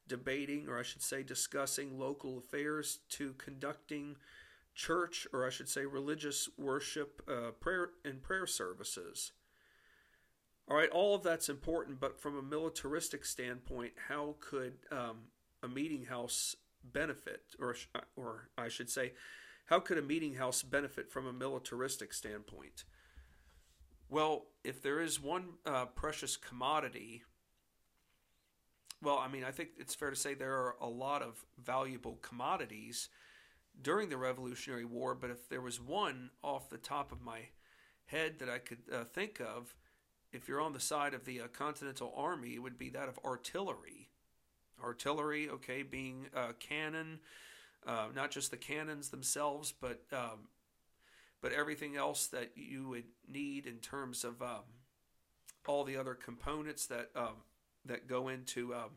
[0.08, 4.16] debating, or I should say, discussing local affairs to conducting
[4.74, 9.32] church, or I should say, religious worship, uh, prayer, and prayer services.
[10.68, 15.28] All right, all of that's important, but from a militaristic standpoint, how could um,
[15.62, 17.76] a meeting house benefit, or
[18.16, 19.14] or I should say,
[19.66, 22.84] how could a meeting house benefit from a militaristic standpoint?
[24.10, 27.24] Well, if there is one uh, precious commodity,
[29.02, 32.18] well, I mean, I think it's fair to say there are a lot of valuable
[32.22, 33.10] commodities
[33.82, 37.40] during the Revolutionary War, but if there was one off the top of my
[38.06, 39.76] head that I could uh, think of,
[40.32, 43.20] if you're on the side of the uh, Continental Army, it would be that of
[43.24, 44.10] artillery.
[44.84, 47.20] Artillery, okay, being uh, cannon,
[47.88, 50.50] uh, not just the cannons themselves, but um,
[51.42, 54.64] but everything else that you would need in terms of um,
[55.68, 57.36] all the other components that um,
[57.86, 58.92] that go into um,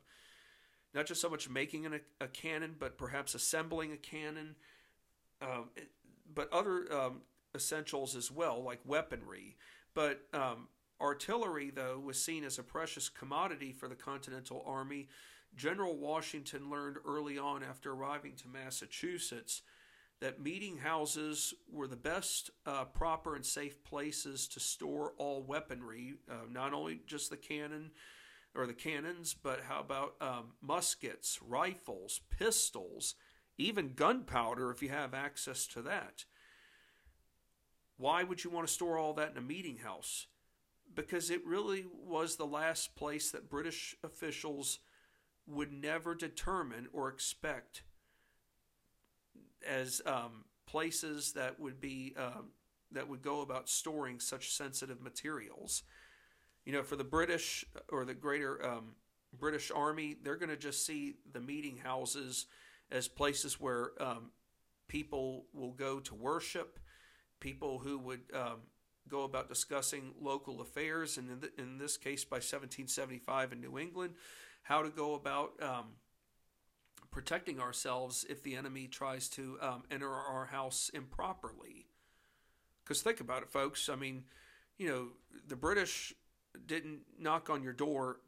[0.94, 4.56] not just so much making an, a cannon, but perhaps assembling a cannon,
[5.42, 5.70] um,
[6.34, 7.20] but other um,
[7.54, 9.56] essentials as well, like weaponry.
[9.94, 10.22] But
[11.00, 15.08] artillery, though, was seen as a precious commodity for the Continental Army
[15.56, 19.62] General Washington learned early on after arriving to Massachusetts
[20.20, 26.14] that meeting houses were the best uh, proper and safe places to store all weaponry,
[26.30, 27.90] uh, not only just the cannon
[28.54, 33.14] or the cannons, but how about um, muskets, rifles, pistols,
[33.58, 36.24] even gunpowder if you have access to that.
[37.96, 40.28] Why would you want to store all that in a meeting house?
[40.94, 44.78] Because it really was the last place that British officials
[45.46, 47.82] would never determine or expect
[49.66, 52.50] as um, places that would be um,
[52.92, 55.82] that would go about storing such sensitive materials.
[56.68, 58.88] You know, for the British or the greater um,
[59.32, 62.44] British Army, they're going to just see the meeting houses
[62.92, 64.32] as places where um,
[64.86, 66.78] people will go to worship,
[67.40, 68.58] people who would um,
[69.08, 73.78] go about discussing local affairs, and in, the, in this case, by 1775 in New
[73.78, 74.12] England,
[74.62, 75.86] how to go about um,
[77.10, 81.86] protecting ourselves if the enemy tries to um, enter our house improperly.
[82.84, 83.88] Because think about it, folks.
[83.88, 84.24] I mean,
[84.76, 85.08] you know,
[85.46, 86.12] the British
[86.66, 88.20] didn't knock on your door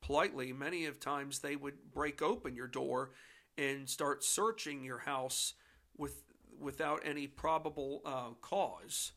[0.00, 0.52] politely.
[0.52, 3.12] Many of times they would break open your door
[3.58, 5.54] and start searching your house
[5.96, 6.22] with
[6.58, 9.12] without any probable uh, cause.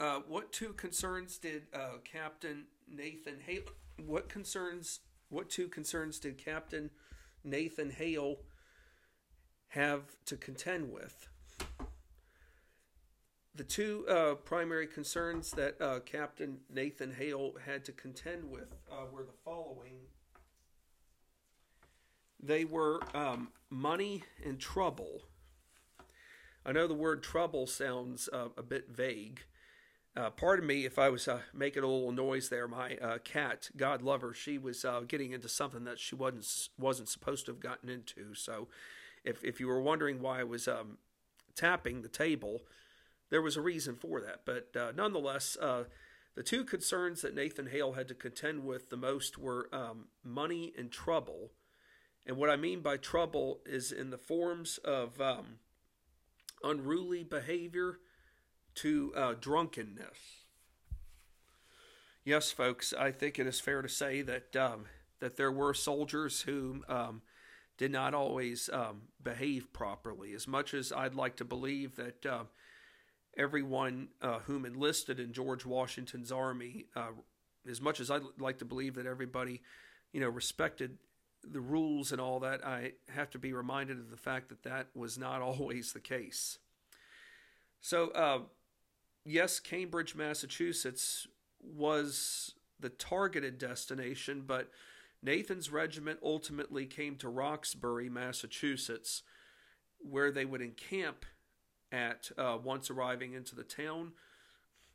[0.00, 3.62] Uh, what two concerns did uh, Captain Nathan Hale?
[4.04, 6.90] what concerns what two concerns did Captain
[7.44, 8.38] Nathan Hale
[9.68, 11.28] have to contend with?
[13.58, 19.06] The two uh, primary concerns that uh, Captain Nathan Hale had to contend with uh,
[19.10, 19.96] were the following.
[22.40, 25.22] They were um, money and trouble.
[26.64, 29.40] I know the word trouble sounds uh, a bit vague,
[30.16, 32.68] uh, pardon me if I was uh, making a little noise there.
[32.68, 37.46] My cat, God love her, she was getting into something that she wasn't wasn't supposed
[37.46, 38.36] to have gotten into.
[38.36, 38.68] So,
[39.24, 40.98] if if you were wondering why I was um,
[41.56, 42.62] tapping the table,
[43.30, 44.42] there was a reason for that.
[44.44, 45.84] But uh, nonetheless, uh,
[46.38, 50.72] The two concerns that Nathan Hale had to contend with the most were um, money
[50.78, 51.50] and trouble.
[52.24, 55.58] And what I mean by trouble is in the forms of um,
[56.62, 57.98] unruly behavior
[58.76, 60.44] to uh, drunkenness.
[62.24, 64.84] Yes, folks, I think it is fair to say that um,
[65.18, 67.22] that there were soldiers who um,
[67.78, 70.34] did not always um, behave properly.
[70.34, 72.44] As much as I'd like to believe that uh,
[73.38, 77.12] everyone uh, whom enlisted in George Washington's army, uh,
[77.70, 79.62] as much as I'd like to believe that everybody,
[80.12, 80.98] you know, respected
[81.44, 84.88] the rules and all that, I have to be reminded of the fact that that
[84.94, 86.58] was not always the case.
[87.80, 88.40] So, uh,
[89.24, 91.28] yes, Cambridge, Massachusetts
[91.62, 94.70] was the targeted destination, but
[95.22, 99.22] Nathan's regiment ultimately came to Roxbury, Massachusetts,
[99.98, 101.24] where they would encamp
[101.92, 104.12] at uh, once arriving into the town.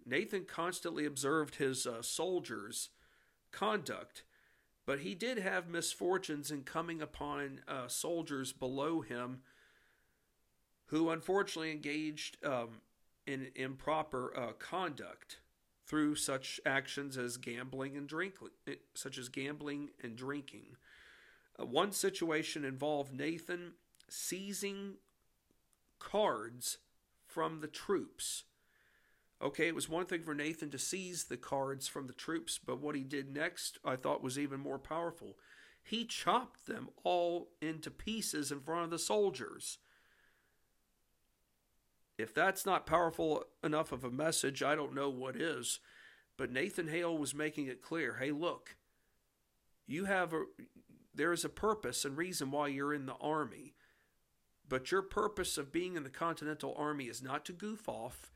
[0.05, 2.89] Nathan constantly observed his uh, soldiers'
[3.51, 4.23] conduct,
[4.85, 9.41] but he did have misfortunes in coming upon uh, soldiers below him
[10.87, 12.81] who unfortunately engaged um,
[13.25, 15.39] in improper uh, conduct
[15.85, 20.75] through such actions as gambling and drinking, eh, such as gambling and drinking.
[21.59, 23.73] Uh, one situation involved Nathan
[24.09, 24.95] seizing
[26.03, 26.77] cards
[27.25, 28.43] from the troops.
[29.41, 32.79] Okay, it was one thing for Nathan to seize the cards from the troops, but
[32.79, 35.37] what he did next I thought was even more powerful.
[35.81, 39.79] He chopped them all into pieces in front of the soldiers.
[42.17, 45.79] If that's not powerful enough of a message, I don't know what is.
[46.37, 48.77] But Nathan Hale was making it clear hey, look,
[49.85, 50.43] you have a,
[51.13, 53.73] there is a purpose and reason why you're in the Army.
[54.67, 58.31] But your purpose of being in the Continental Army is not to goof off,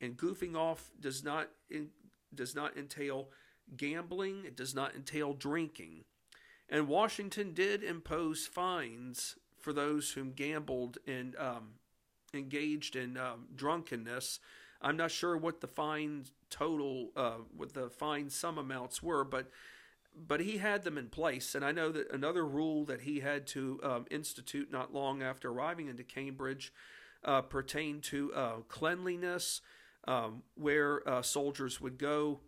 [0.00, 1.88] and goofing off does not in,
[2.34, 3.28] does not entail
[3.76, 4.44] gambling.
[4.44, 6.04] It does not entail drinking.
[6.68, 11.74] And Washington did impose fines for those whom gambled and um,
[12.34, 14.40] engaged in um, drunkenness.
[14.80, 19.48] I'm not sure what the fine total, uh, what the fine sum amounts were, but
[20.16, 21.54] but he had them in place.
[21.54, 25.50] And I know that another rule that he had to um, institute not long after
[25.50, 26.72] arriving into Cambridge
[27.24, 29.60] uh, pertained to uh, cleanliness,
[30.08, 32.40] um, where uh, soldiers would go.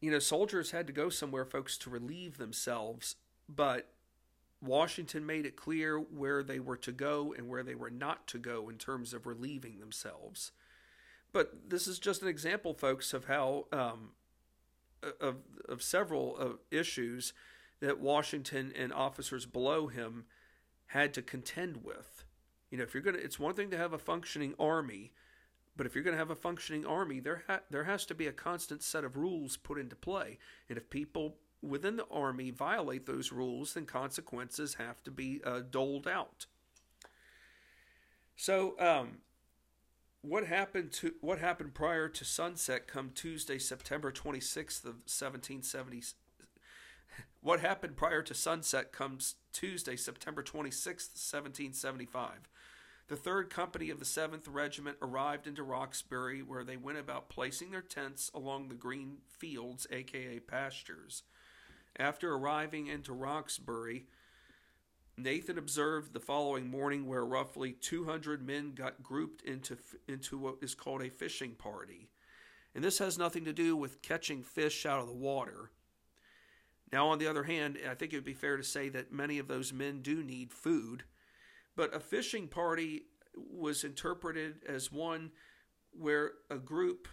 [0.00, 3.14] You know, soldiers had to go somewhere, folks, to relieve themselves,
[3.48, 3.92] but
[4.60, 8.38] Washington made it clear where they were to go and where they were not to
[8.38, 10.52] go in terms of relieving themselves.
[11.32, 14.10] But this is just an example, folks, of how um,
[15.20, 15.36] of
[15.68, 17.32] of several of issues
[17.80, 20.24] that Washington and officers below him
[20.86, 22.24] had to contend with.
[22.70, 25.12] You know, if you're gonna, it's one thing to have a functioning army,
[25.76, 28.26] but if you're going to have a functioning army, there ha- there has to be
[28.26, 30.38] a constant set of rules put into play.
[30.68, 35.60] And if people within the army violate those rules, then consequences have to be uh,
[35.70, 36.46] doled out.
[38.36, 39.18] So, um,
[40.22, 46.02] what happened to what happened prior to sunset come Tuesday, September 26th of 1770?
[47.40, 52.48] What happened prior to sunset comes Tuesday, September 26th, 1775.
[53.08, 57.72] The third company of the 7th Regiment arrived into Roxbury, where they went about placing
[57.72, 61.24] their tents along the green fields, aka pastures.
[61.98, 64.06] After arriving into Roxbury,
[65.16, 69.76] Nathan observed the following morning where roughly 200 men got grouped into
[70.08, 72.08] into what is called a fishing party.
[72.74, 75.70] And this has nothing to do with catching fish out of the water.
[76.90, 79.38] Now, on the other hand, I think it would be fair to say that many
[79.38, 81.04] of those men do need food.
[81.76, 83.04] But a fishing party
[83.34, 85.32] was interpreted as one
[85.92, 87.08] where a group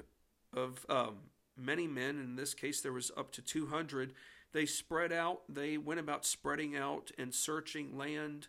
[0.54, 1.18] of um,
[1.60, 4.14] many men, in this case there was up to 200,
[4.52, 8.48] they spread out, they went about spreading out and searching land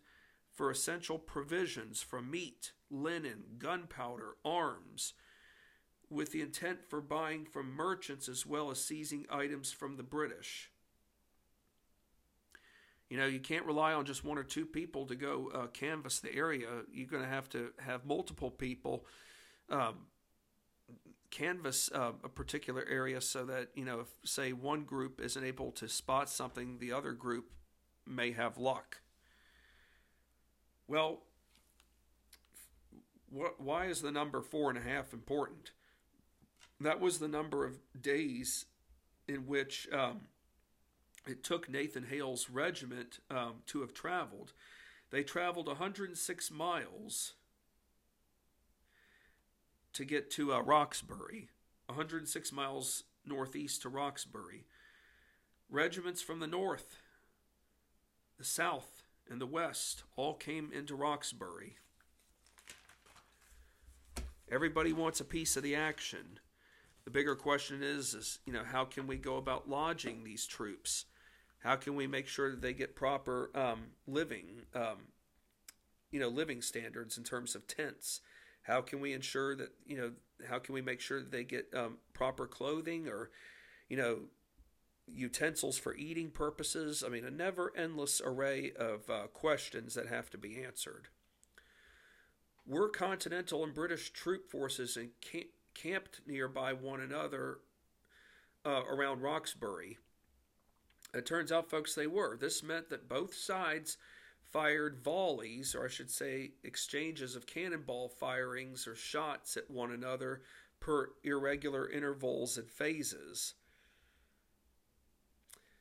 [0.50, 5.14] for essential provisions from meat, linen, gunpowder, arms,
[6.08, 10.70] with the intent for buying from merchants as well as seizing items from the British.
[13.08, 16.20] You know, you can't rely on just one or two people to go uh, canvass
[16.20, 16.68] the area.
[16.92, 19.04] You're going to have to have multiple people
[19.68, 19.94] um,
[21.30, 25.70] canvass uh, a particular area so that you know if say one group isn't able
[25.72, 27.50] to spot something the other group
[28.06, 29.00] may have luck.
[30.88, 31.20] Well
[33.32, 35.72] wh- why is the number four and a half important?
[36.80, 38.66] That was the number of days
[39.28, 40.22] in which um,
[41.26, 44.52] it took nathan hale's regiment um, to have traveled.
[45.10, 47.34] They traveled 106 miles
[49.94, 51.48] to get to uh, Roxbury,
[51.86, 54.64] 106 miles northeast to Roxbury.
[55.68, 56.96] Regiments from the north,
[58.38, 61.76] the south, and the west all came into Roxbury.
[64.50, 66.40] Everybody wants a piece of the action.
[67.04, 71.04] The bigger question is, is you know, how can we go about lodging these troops?
[71.62, 75.08] How can we make sure that they get proper um, living, um,
[76.10, 78.20] you know, living standards in terms of tents?
[78.70, 80.12] How can we ensure that you know?
[80.48, 83.30] How can we make sure that they get um, proper clothing or,
[83.88, 84.20] you know,
[85.06, 87.02] utensils for eating purposes?
[87.04, 91.08] I mean, a never endless array of uh, questions that have to be answered.
[92.66, 94.96] Were Continental and British troop forces
[95.74, 97.58] camped nearby one another
[98.64, 99.98] uh, around Roxbury?
[101.12, 102.36] It turns out, folks, they were.
[102.36, 103.96] This meant that both sides
[104.52, 110.42] fired volleys, or I should say, exchanges of cannonball firings or shots at one another
[110.80, 113.54] per irregular intervals and phases.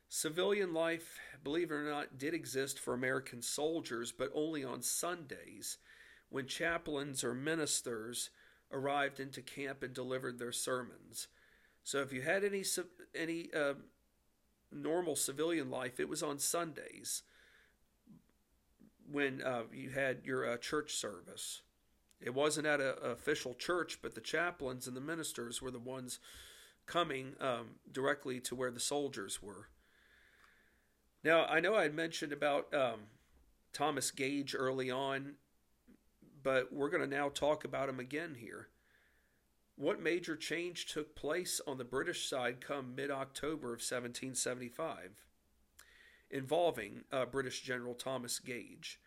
[0.08, 5.78] Civilian life, believe it or not, did exist for American soldiers, but only on Sundays
[6.28, 8.30] when chaplains or ministers
[8.72, 11.28] arrived into camp and delivered their sermons.
[11.82, 12.64] So if you had any
[13.14, 13.74] any uh,
[14.72, 17.22] normal civilian life, it was on Sundays
[19.10, 21.62] when uh, you had your uh, church service.
[22.20, 26.18] It wasn't at an official church, but the chaplains and the ministers were the ones
[26.86, 29.68] coming um, directly to where the soldiers were.
[31.24, 33.00] Now, I know I had mentioned about um,
[33.72, 35.34] Thomas Gage early on,
[36.42, 38.68] but we're going to now talk about him again here.
[39.76, 45.29] What major change took place on the British side come mid October of 1775
[46.30, 49.00] involving uh, British General Thomas Gage?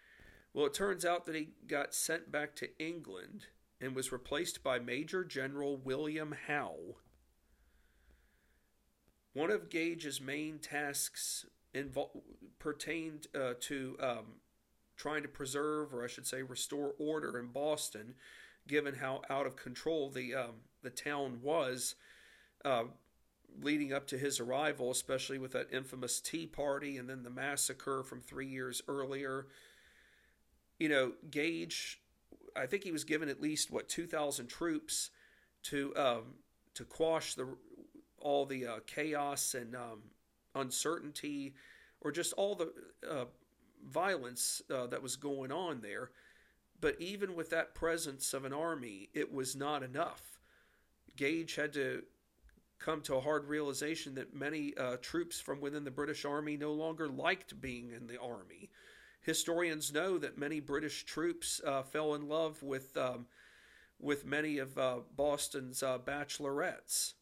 [0.54, 3.48] Well, it turns out that he got sent back to England
[3.82, 6.98] and was replaced by Major General William Howe.
[9.34, 12.22] One of Gage's main tasks invo-
[12.60, 14.26] pertained uh, to um,
[14.96, 18.14] trying to preserve, or I should say, restore order in Boston
[18.68, 21.96] given how out of control the um, the town was
[22.64, 22.84] uh,
[23.62, 28.04] leading up to his arrival, especially with that infamous Tea Party and then the massacre
[28.04, 29.48] from three years earlier.
[30.80, 32.02] You know, Gage,
[32.56, 35.12] I think he was given at least what two thousand troops
[35.64, 36.24] to um,
[36.74, 37.56] to quash the
[38.20, 40.02] all the uh, chaos and um,
[40.56, 41.54] uncertainty,
[42.02, 42.74] or just all the
[43.10, 43.26] uh,
[43.86, 46.12] violence uh, that was going on there.
[46.80, 50.40] But even with that presence of an army, it was not enough.
[51.16, 52.04] Gage had to
[52.84, 56.74] come to a hard realization that many uh, troops from within the British Army no
[56.74, 58.70] longer liked being in the army.
[59.22, 63.26] Historians know that many British troops uh, fell in love with um,
[64.00, 67.14] with many of uh, Boston's uh, bachelorettes.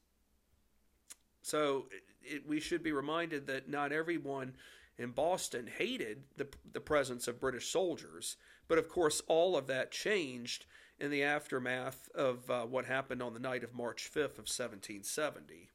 [1.43, 1.86] So
[2.24, 4.55] it, we should be reminded that not everyone
[4.97, 8.36] in Boston hated the the presence of British soldiers.
[8.68, 10.66] But of course, all of that changed
[11.02, 15.70] in the aftermath of uh, what happened on the night of March 5th of 1770.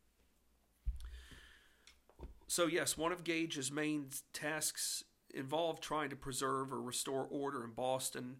[2.47, 5.03] So, yes, one of Gage's main tasks
[5.35, 8.37] involved trying to preserve or restore order in Boston,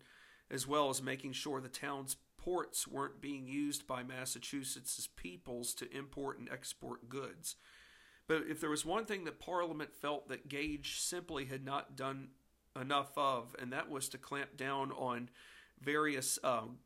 [0.49, 5.93] as well as making sure the town's ports weren't being used by Massachusetts' peoples to
[5.93, 7.57] import and export goods.
[8.28, 12.28] But if there was one thing that Parliament felt that Gage simply had not done
[12.80, 15.30] enough of, and that was to clamp down on
[15.81, 16.79] various um,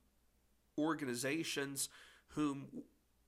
[0.78, 1.88] organizations
[2.28, 2.68] whom,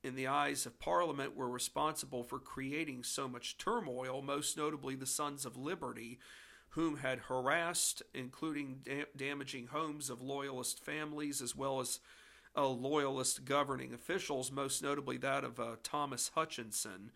[0.03, 5.07] in the eyes of Parliament, were responsible for creating so much turmoil, most notably the
[5.07, 6.19] Sons of Liberty,
[6.71, 12.01] whom had harassed, including da- damaging homes of loyalist families as well as
[12.57, 17.11] uh, loyalist governing officials, most notably that of uh, Thomas Hutchinson,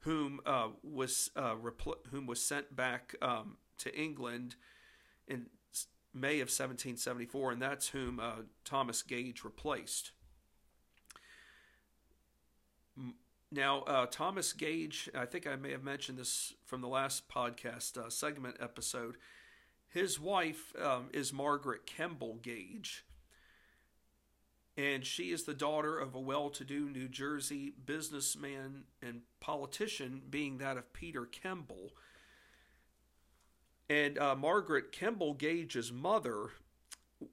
[0.00, 4.56] whom uh, was uh, repl- whom was sent back um, to England
[5.28, 5.46] in
[6.12, 10.12] May of 1774, and that's whom uh, Thomas Gage replaced.
[13.52, 17.98] Now, uh, Thomas Gage, I think I may have mentioned this from the last podcast
[17.98, 19.16] uh, segment episode.
[19.88, 23.04] His wife um, is Margaret Kemble Gage,
[24.76, 30.22] and she is the daughter of a well to do New Jersey businessman and politician,
[30.30, 31.90] being that of Peter Kemble.
[33.90, 36.50] And uh, Margaret Kemble Gage's mother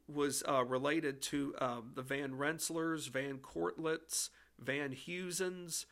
[0.07, 4.29] was uh, related to um, the Van Rensselaers, Van Cortlandts,
[4.59, 5.85] Van Huysons,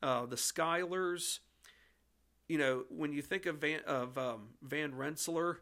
[0.00, 1.40] uh, the Schuylers.
[2.48, 5.58] You know, when you think of Van, of um, Van Rensselaer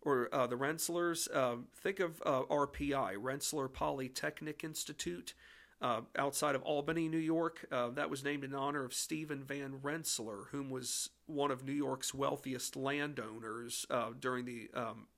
[0.00, 5.34] or uh, the Rensselaers, um, think of uh, RPI, Rensselaer Polytechnic Institute.
[5.82, 7.66] Uh, outside of Albany, New York.
[7.70, 11.72] Uh, that was named in honor of Stephen Van Rensselaer, whom was one of New
[11.72, 15.08] York's wealthiest landowners uh, during the um,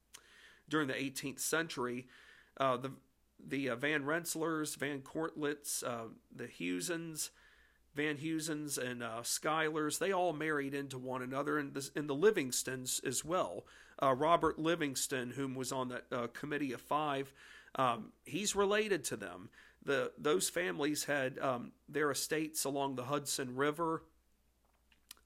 [0.68, 2.06] during the 18th century.
[2.56, 2.92] Uh, the
[3.46, 7.30] the uh, Van Rensselaers, Van Cortlets, uh, the Hewsons,
[7.94, 13.04] Van Hewsons, and Schuylers, they all married into one another, and the, and the Livingstons
[13.04, 13.66] as well.
[14.02, 17.32] Robert Livingston, whom was on that committee of five,
[17.76, 19.50] um, he's related to them
[19.84, 24.02] the those families had um, their estates along the Hudson River,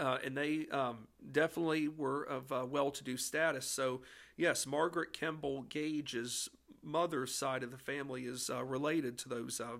[0.01, 3.67] uh, and they um, definitely were of uh, well-to-do status.
[3.67, 4.03] So,
[4.37, 6.49] yes, Margaret Kemble Gage's
[6.83, 9.79] mother's side of the family is uh, related to those uh,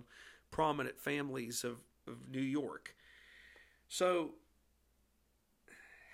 [0.51, 1.77] prominent families of,
[2.07, 2.95] of New York.
[3.87, 4.31] So,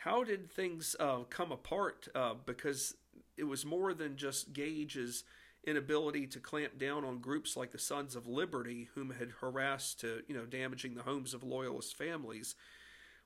[0.04, 2.08] how did things uh, come apart?
[2.14, 2.96] Uh, because
[3.38, 5.24] it was more than just Gage's
[5.66, 10.22] inability to clamp down on groups like the Sons of Liberty, whom had harassed to,
[10.28, 12.56] you know, damaging the homes of loyalist families.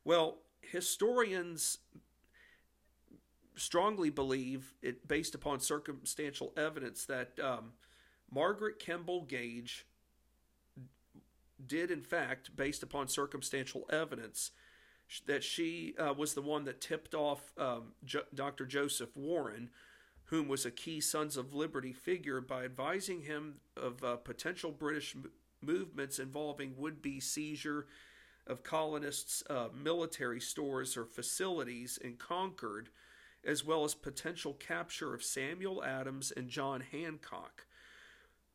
[0.03, 1.79] Well, historians
[3.55, 7.73] strongly believe it based upon circumstantial evidence that um,
[8.31, 9.85] Margaret Kemble Gage
[11.65, 14.51] did, in fact, based upon circumstantial evidence,
[15.25, 18.65] that she uh, was the one that tipped off um, jo- Dr.
[18.65, 19.69] Joseph Warren
[20.29, 25.15] whom was a key Sons of Liberty figure, by advising him of uh, potential British
[25.15, 27.87] m- movements involving would be seizure
[28.45, 32.89] of colonists' uh, military stores or facilities in Concord,
[33.43, 37.65] as well as potential capture of Samuel Adams and John Hancock.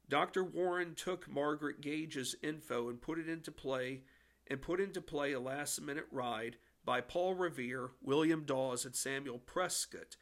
[0.09, 0.45] Dr.
[0.45, 4.03] Warren took Margaret Gage's info and put it into play
[4.47, 9.39] and put into play a last minute ride by Paul Revere, William Dawes, and Samuel
[9.39, 10.17] Prescott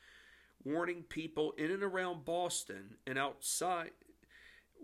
[0.64, 3.90] warning people in and around Boston and outside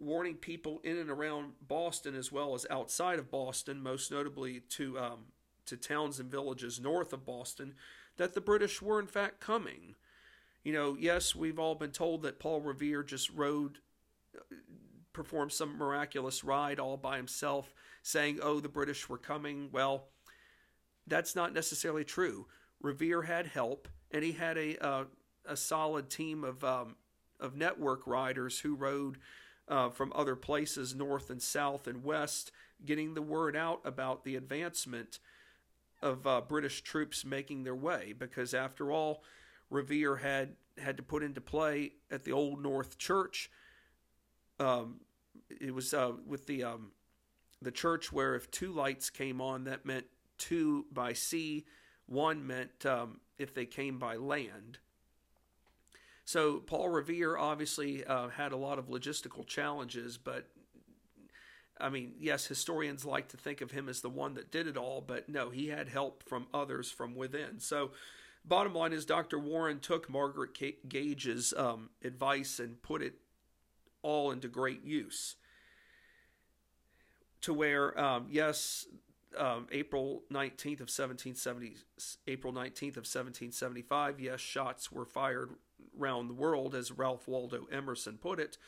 [0.00, 4.98] warning people in and around Boston as well as outside of Boston, most notably to
[4.98, 5.18] um,
[5.66, 7.74] to towns and villages north of Boston,
[8.16, 9.94] that the British were in fact coming.
[10.64, 13.78] You know, yes, we've all been told that Paul Revere just rode,
[15.12, 20.08] performed some miraculous ride all by himself, saying, "Oh, the British were coming." Well,
[21.06, 22.46] that's not necessarily true.
[22.80, 25.04] Revere had help, and he had a uh,
[25.48, 26.96] a solid team of um,
[27.40, 29.18] of network riders who rode
[29.68, 32.50] uh, from other places, north and south and west,
[32.84, 35.18] getting the word out about the advancement
[36.00, 38.14] of uh, British troops making their way.
[38.16, 39.22] Because after all,
[39.70, 43.50] Revere had had to put into play at the Old North Church.
[44.60, 45.00] Um,
[45.60, 46.92] it was uh, with the um,
[47.60, 50.06] the church where if two lights came on, that meant
[50.38, 51.66] two by sea.
[52.06, 54.78] One meant um, if they came by land.
[56.28, 60.46] So Paul Revere obviously uh, had a lot of logistical challenges, but
[61.80, 64.76] I mean, yes, historians like to think of him as the one that did it
[64.76, 67.60] all, but no, he had help from others from within.
[67.60, 67.92] So,
[68.44, 69.38] bottom line is, Dr.
[69.38, 70.50] Warren took Margaret
[70.86, 73.14] Gage's um, advice and put it
[74.02, 75.36] all into great use.
[77.40, 78.84] To where, um, yes,
[79.34, 81.76] um, April 19th of 1770,
[82.26, 85.52] April 19th of 1775, yes, shots were fired
[85.98, 88.58] round the world, as Ralph Waldo Emerson put it.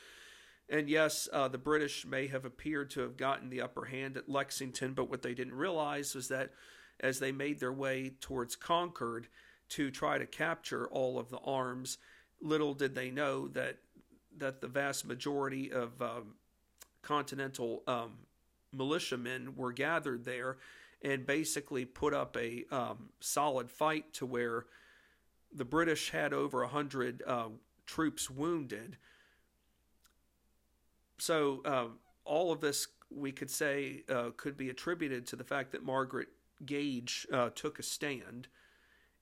[0.69, 4.29] And yes, uh, the British may have appeared to have gotten the upper hand at
[4.29, 6.51] Lexington, but what they didn't realize was that
[7.01, 9.27] as they made their way towards Concord
[9.71, 11.99] to try to capture all of the arms,
[12.41, 13.79] little did they know that
[14.39, 16.35] that the vast majority of um,
[17.03, 18.13] continental um,
[18.73, 20.57] militiamen were gathered there
[21.03, 24.67] and basically put up a um, solid fight to where
[25.53, 27.49] the British had over 100 uh,
[27.87, 28.97] troops wounded.
[31.19, 31.87] So, uh,
[32.25, 36.29] all of this, we could say, uh, could be attributed to the fact that Margaret
[36.65, 38.49] Gage uh, took a stand.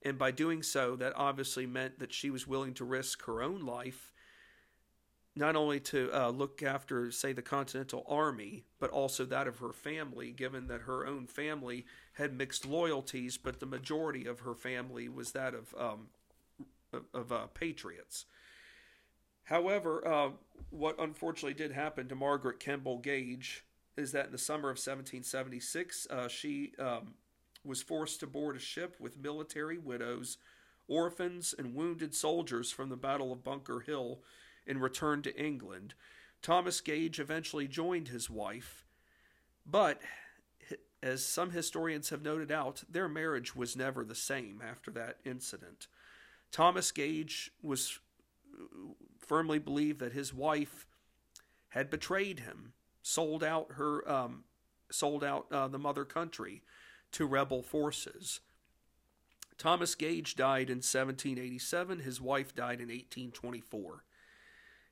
[0.01, 3.65] And by doing so, that obviously meant that she was willing to risk her own
[3.65, 4.13] life,
[5.35, 9.73] not only to uh, look after, say, the Continental Army, but also that of her
[9.73, 15.09] family, given that her own family had mixed loyalties, but the majority of her family
[15.09, 16.07] was that of um,
[17.13, 18.25] of uh, patriots.
[19.43, 20.29] However, uh,
[20.69, 23.65] what unfortunately did happen to Margaret Kemble Gage
[23.97, 27.15] is that in the summer of 1776, uh, she um,
[27.65, 30.37] was forced to board a ship with military widows,
[30.87, 34.19] orphans, and wounded soldiers from the Battle of Bunker Hill
[34.67, 35.95] and returned to England.
[36.41, 38.85] Thomas Gage eventually joined his wife,
[39.65, 40.01] but
[41.01, 45.87] as some historians have noted out, their marriage was never the same after that incident.
[46.51, 47.99] Thomas Gage was
[49.19, 50.87] firmly believed that his wife
[51.69, 54.43] had betrayed him, sold out her um,
[54.91, 56.63] sold out uh, the mother country
[57.11, 58.39] to rebel forces.
[59.57, 61.99] Thomas Gage died in 1787.
[61.99, 64.03] His wife died in 1824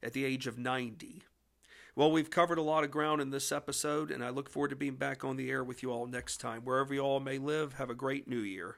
[0.04, 1.24] at the age of 90.
[1.96, 4.76] Well, we've covered a lot of ground in this episode, and I look forward to
[4.76, 6.62] being back on the air with you all next time.
[6.64, 8.78] Wherever you all may live, have a great new year.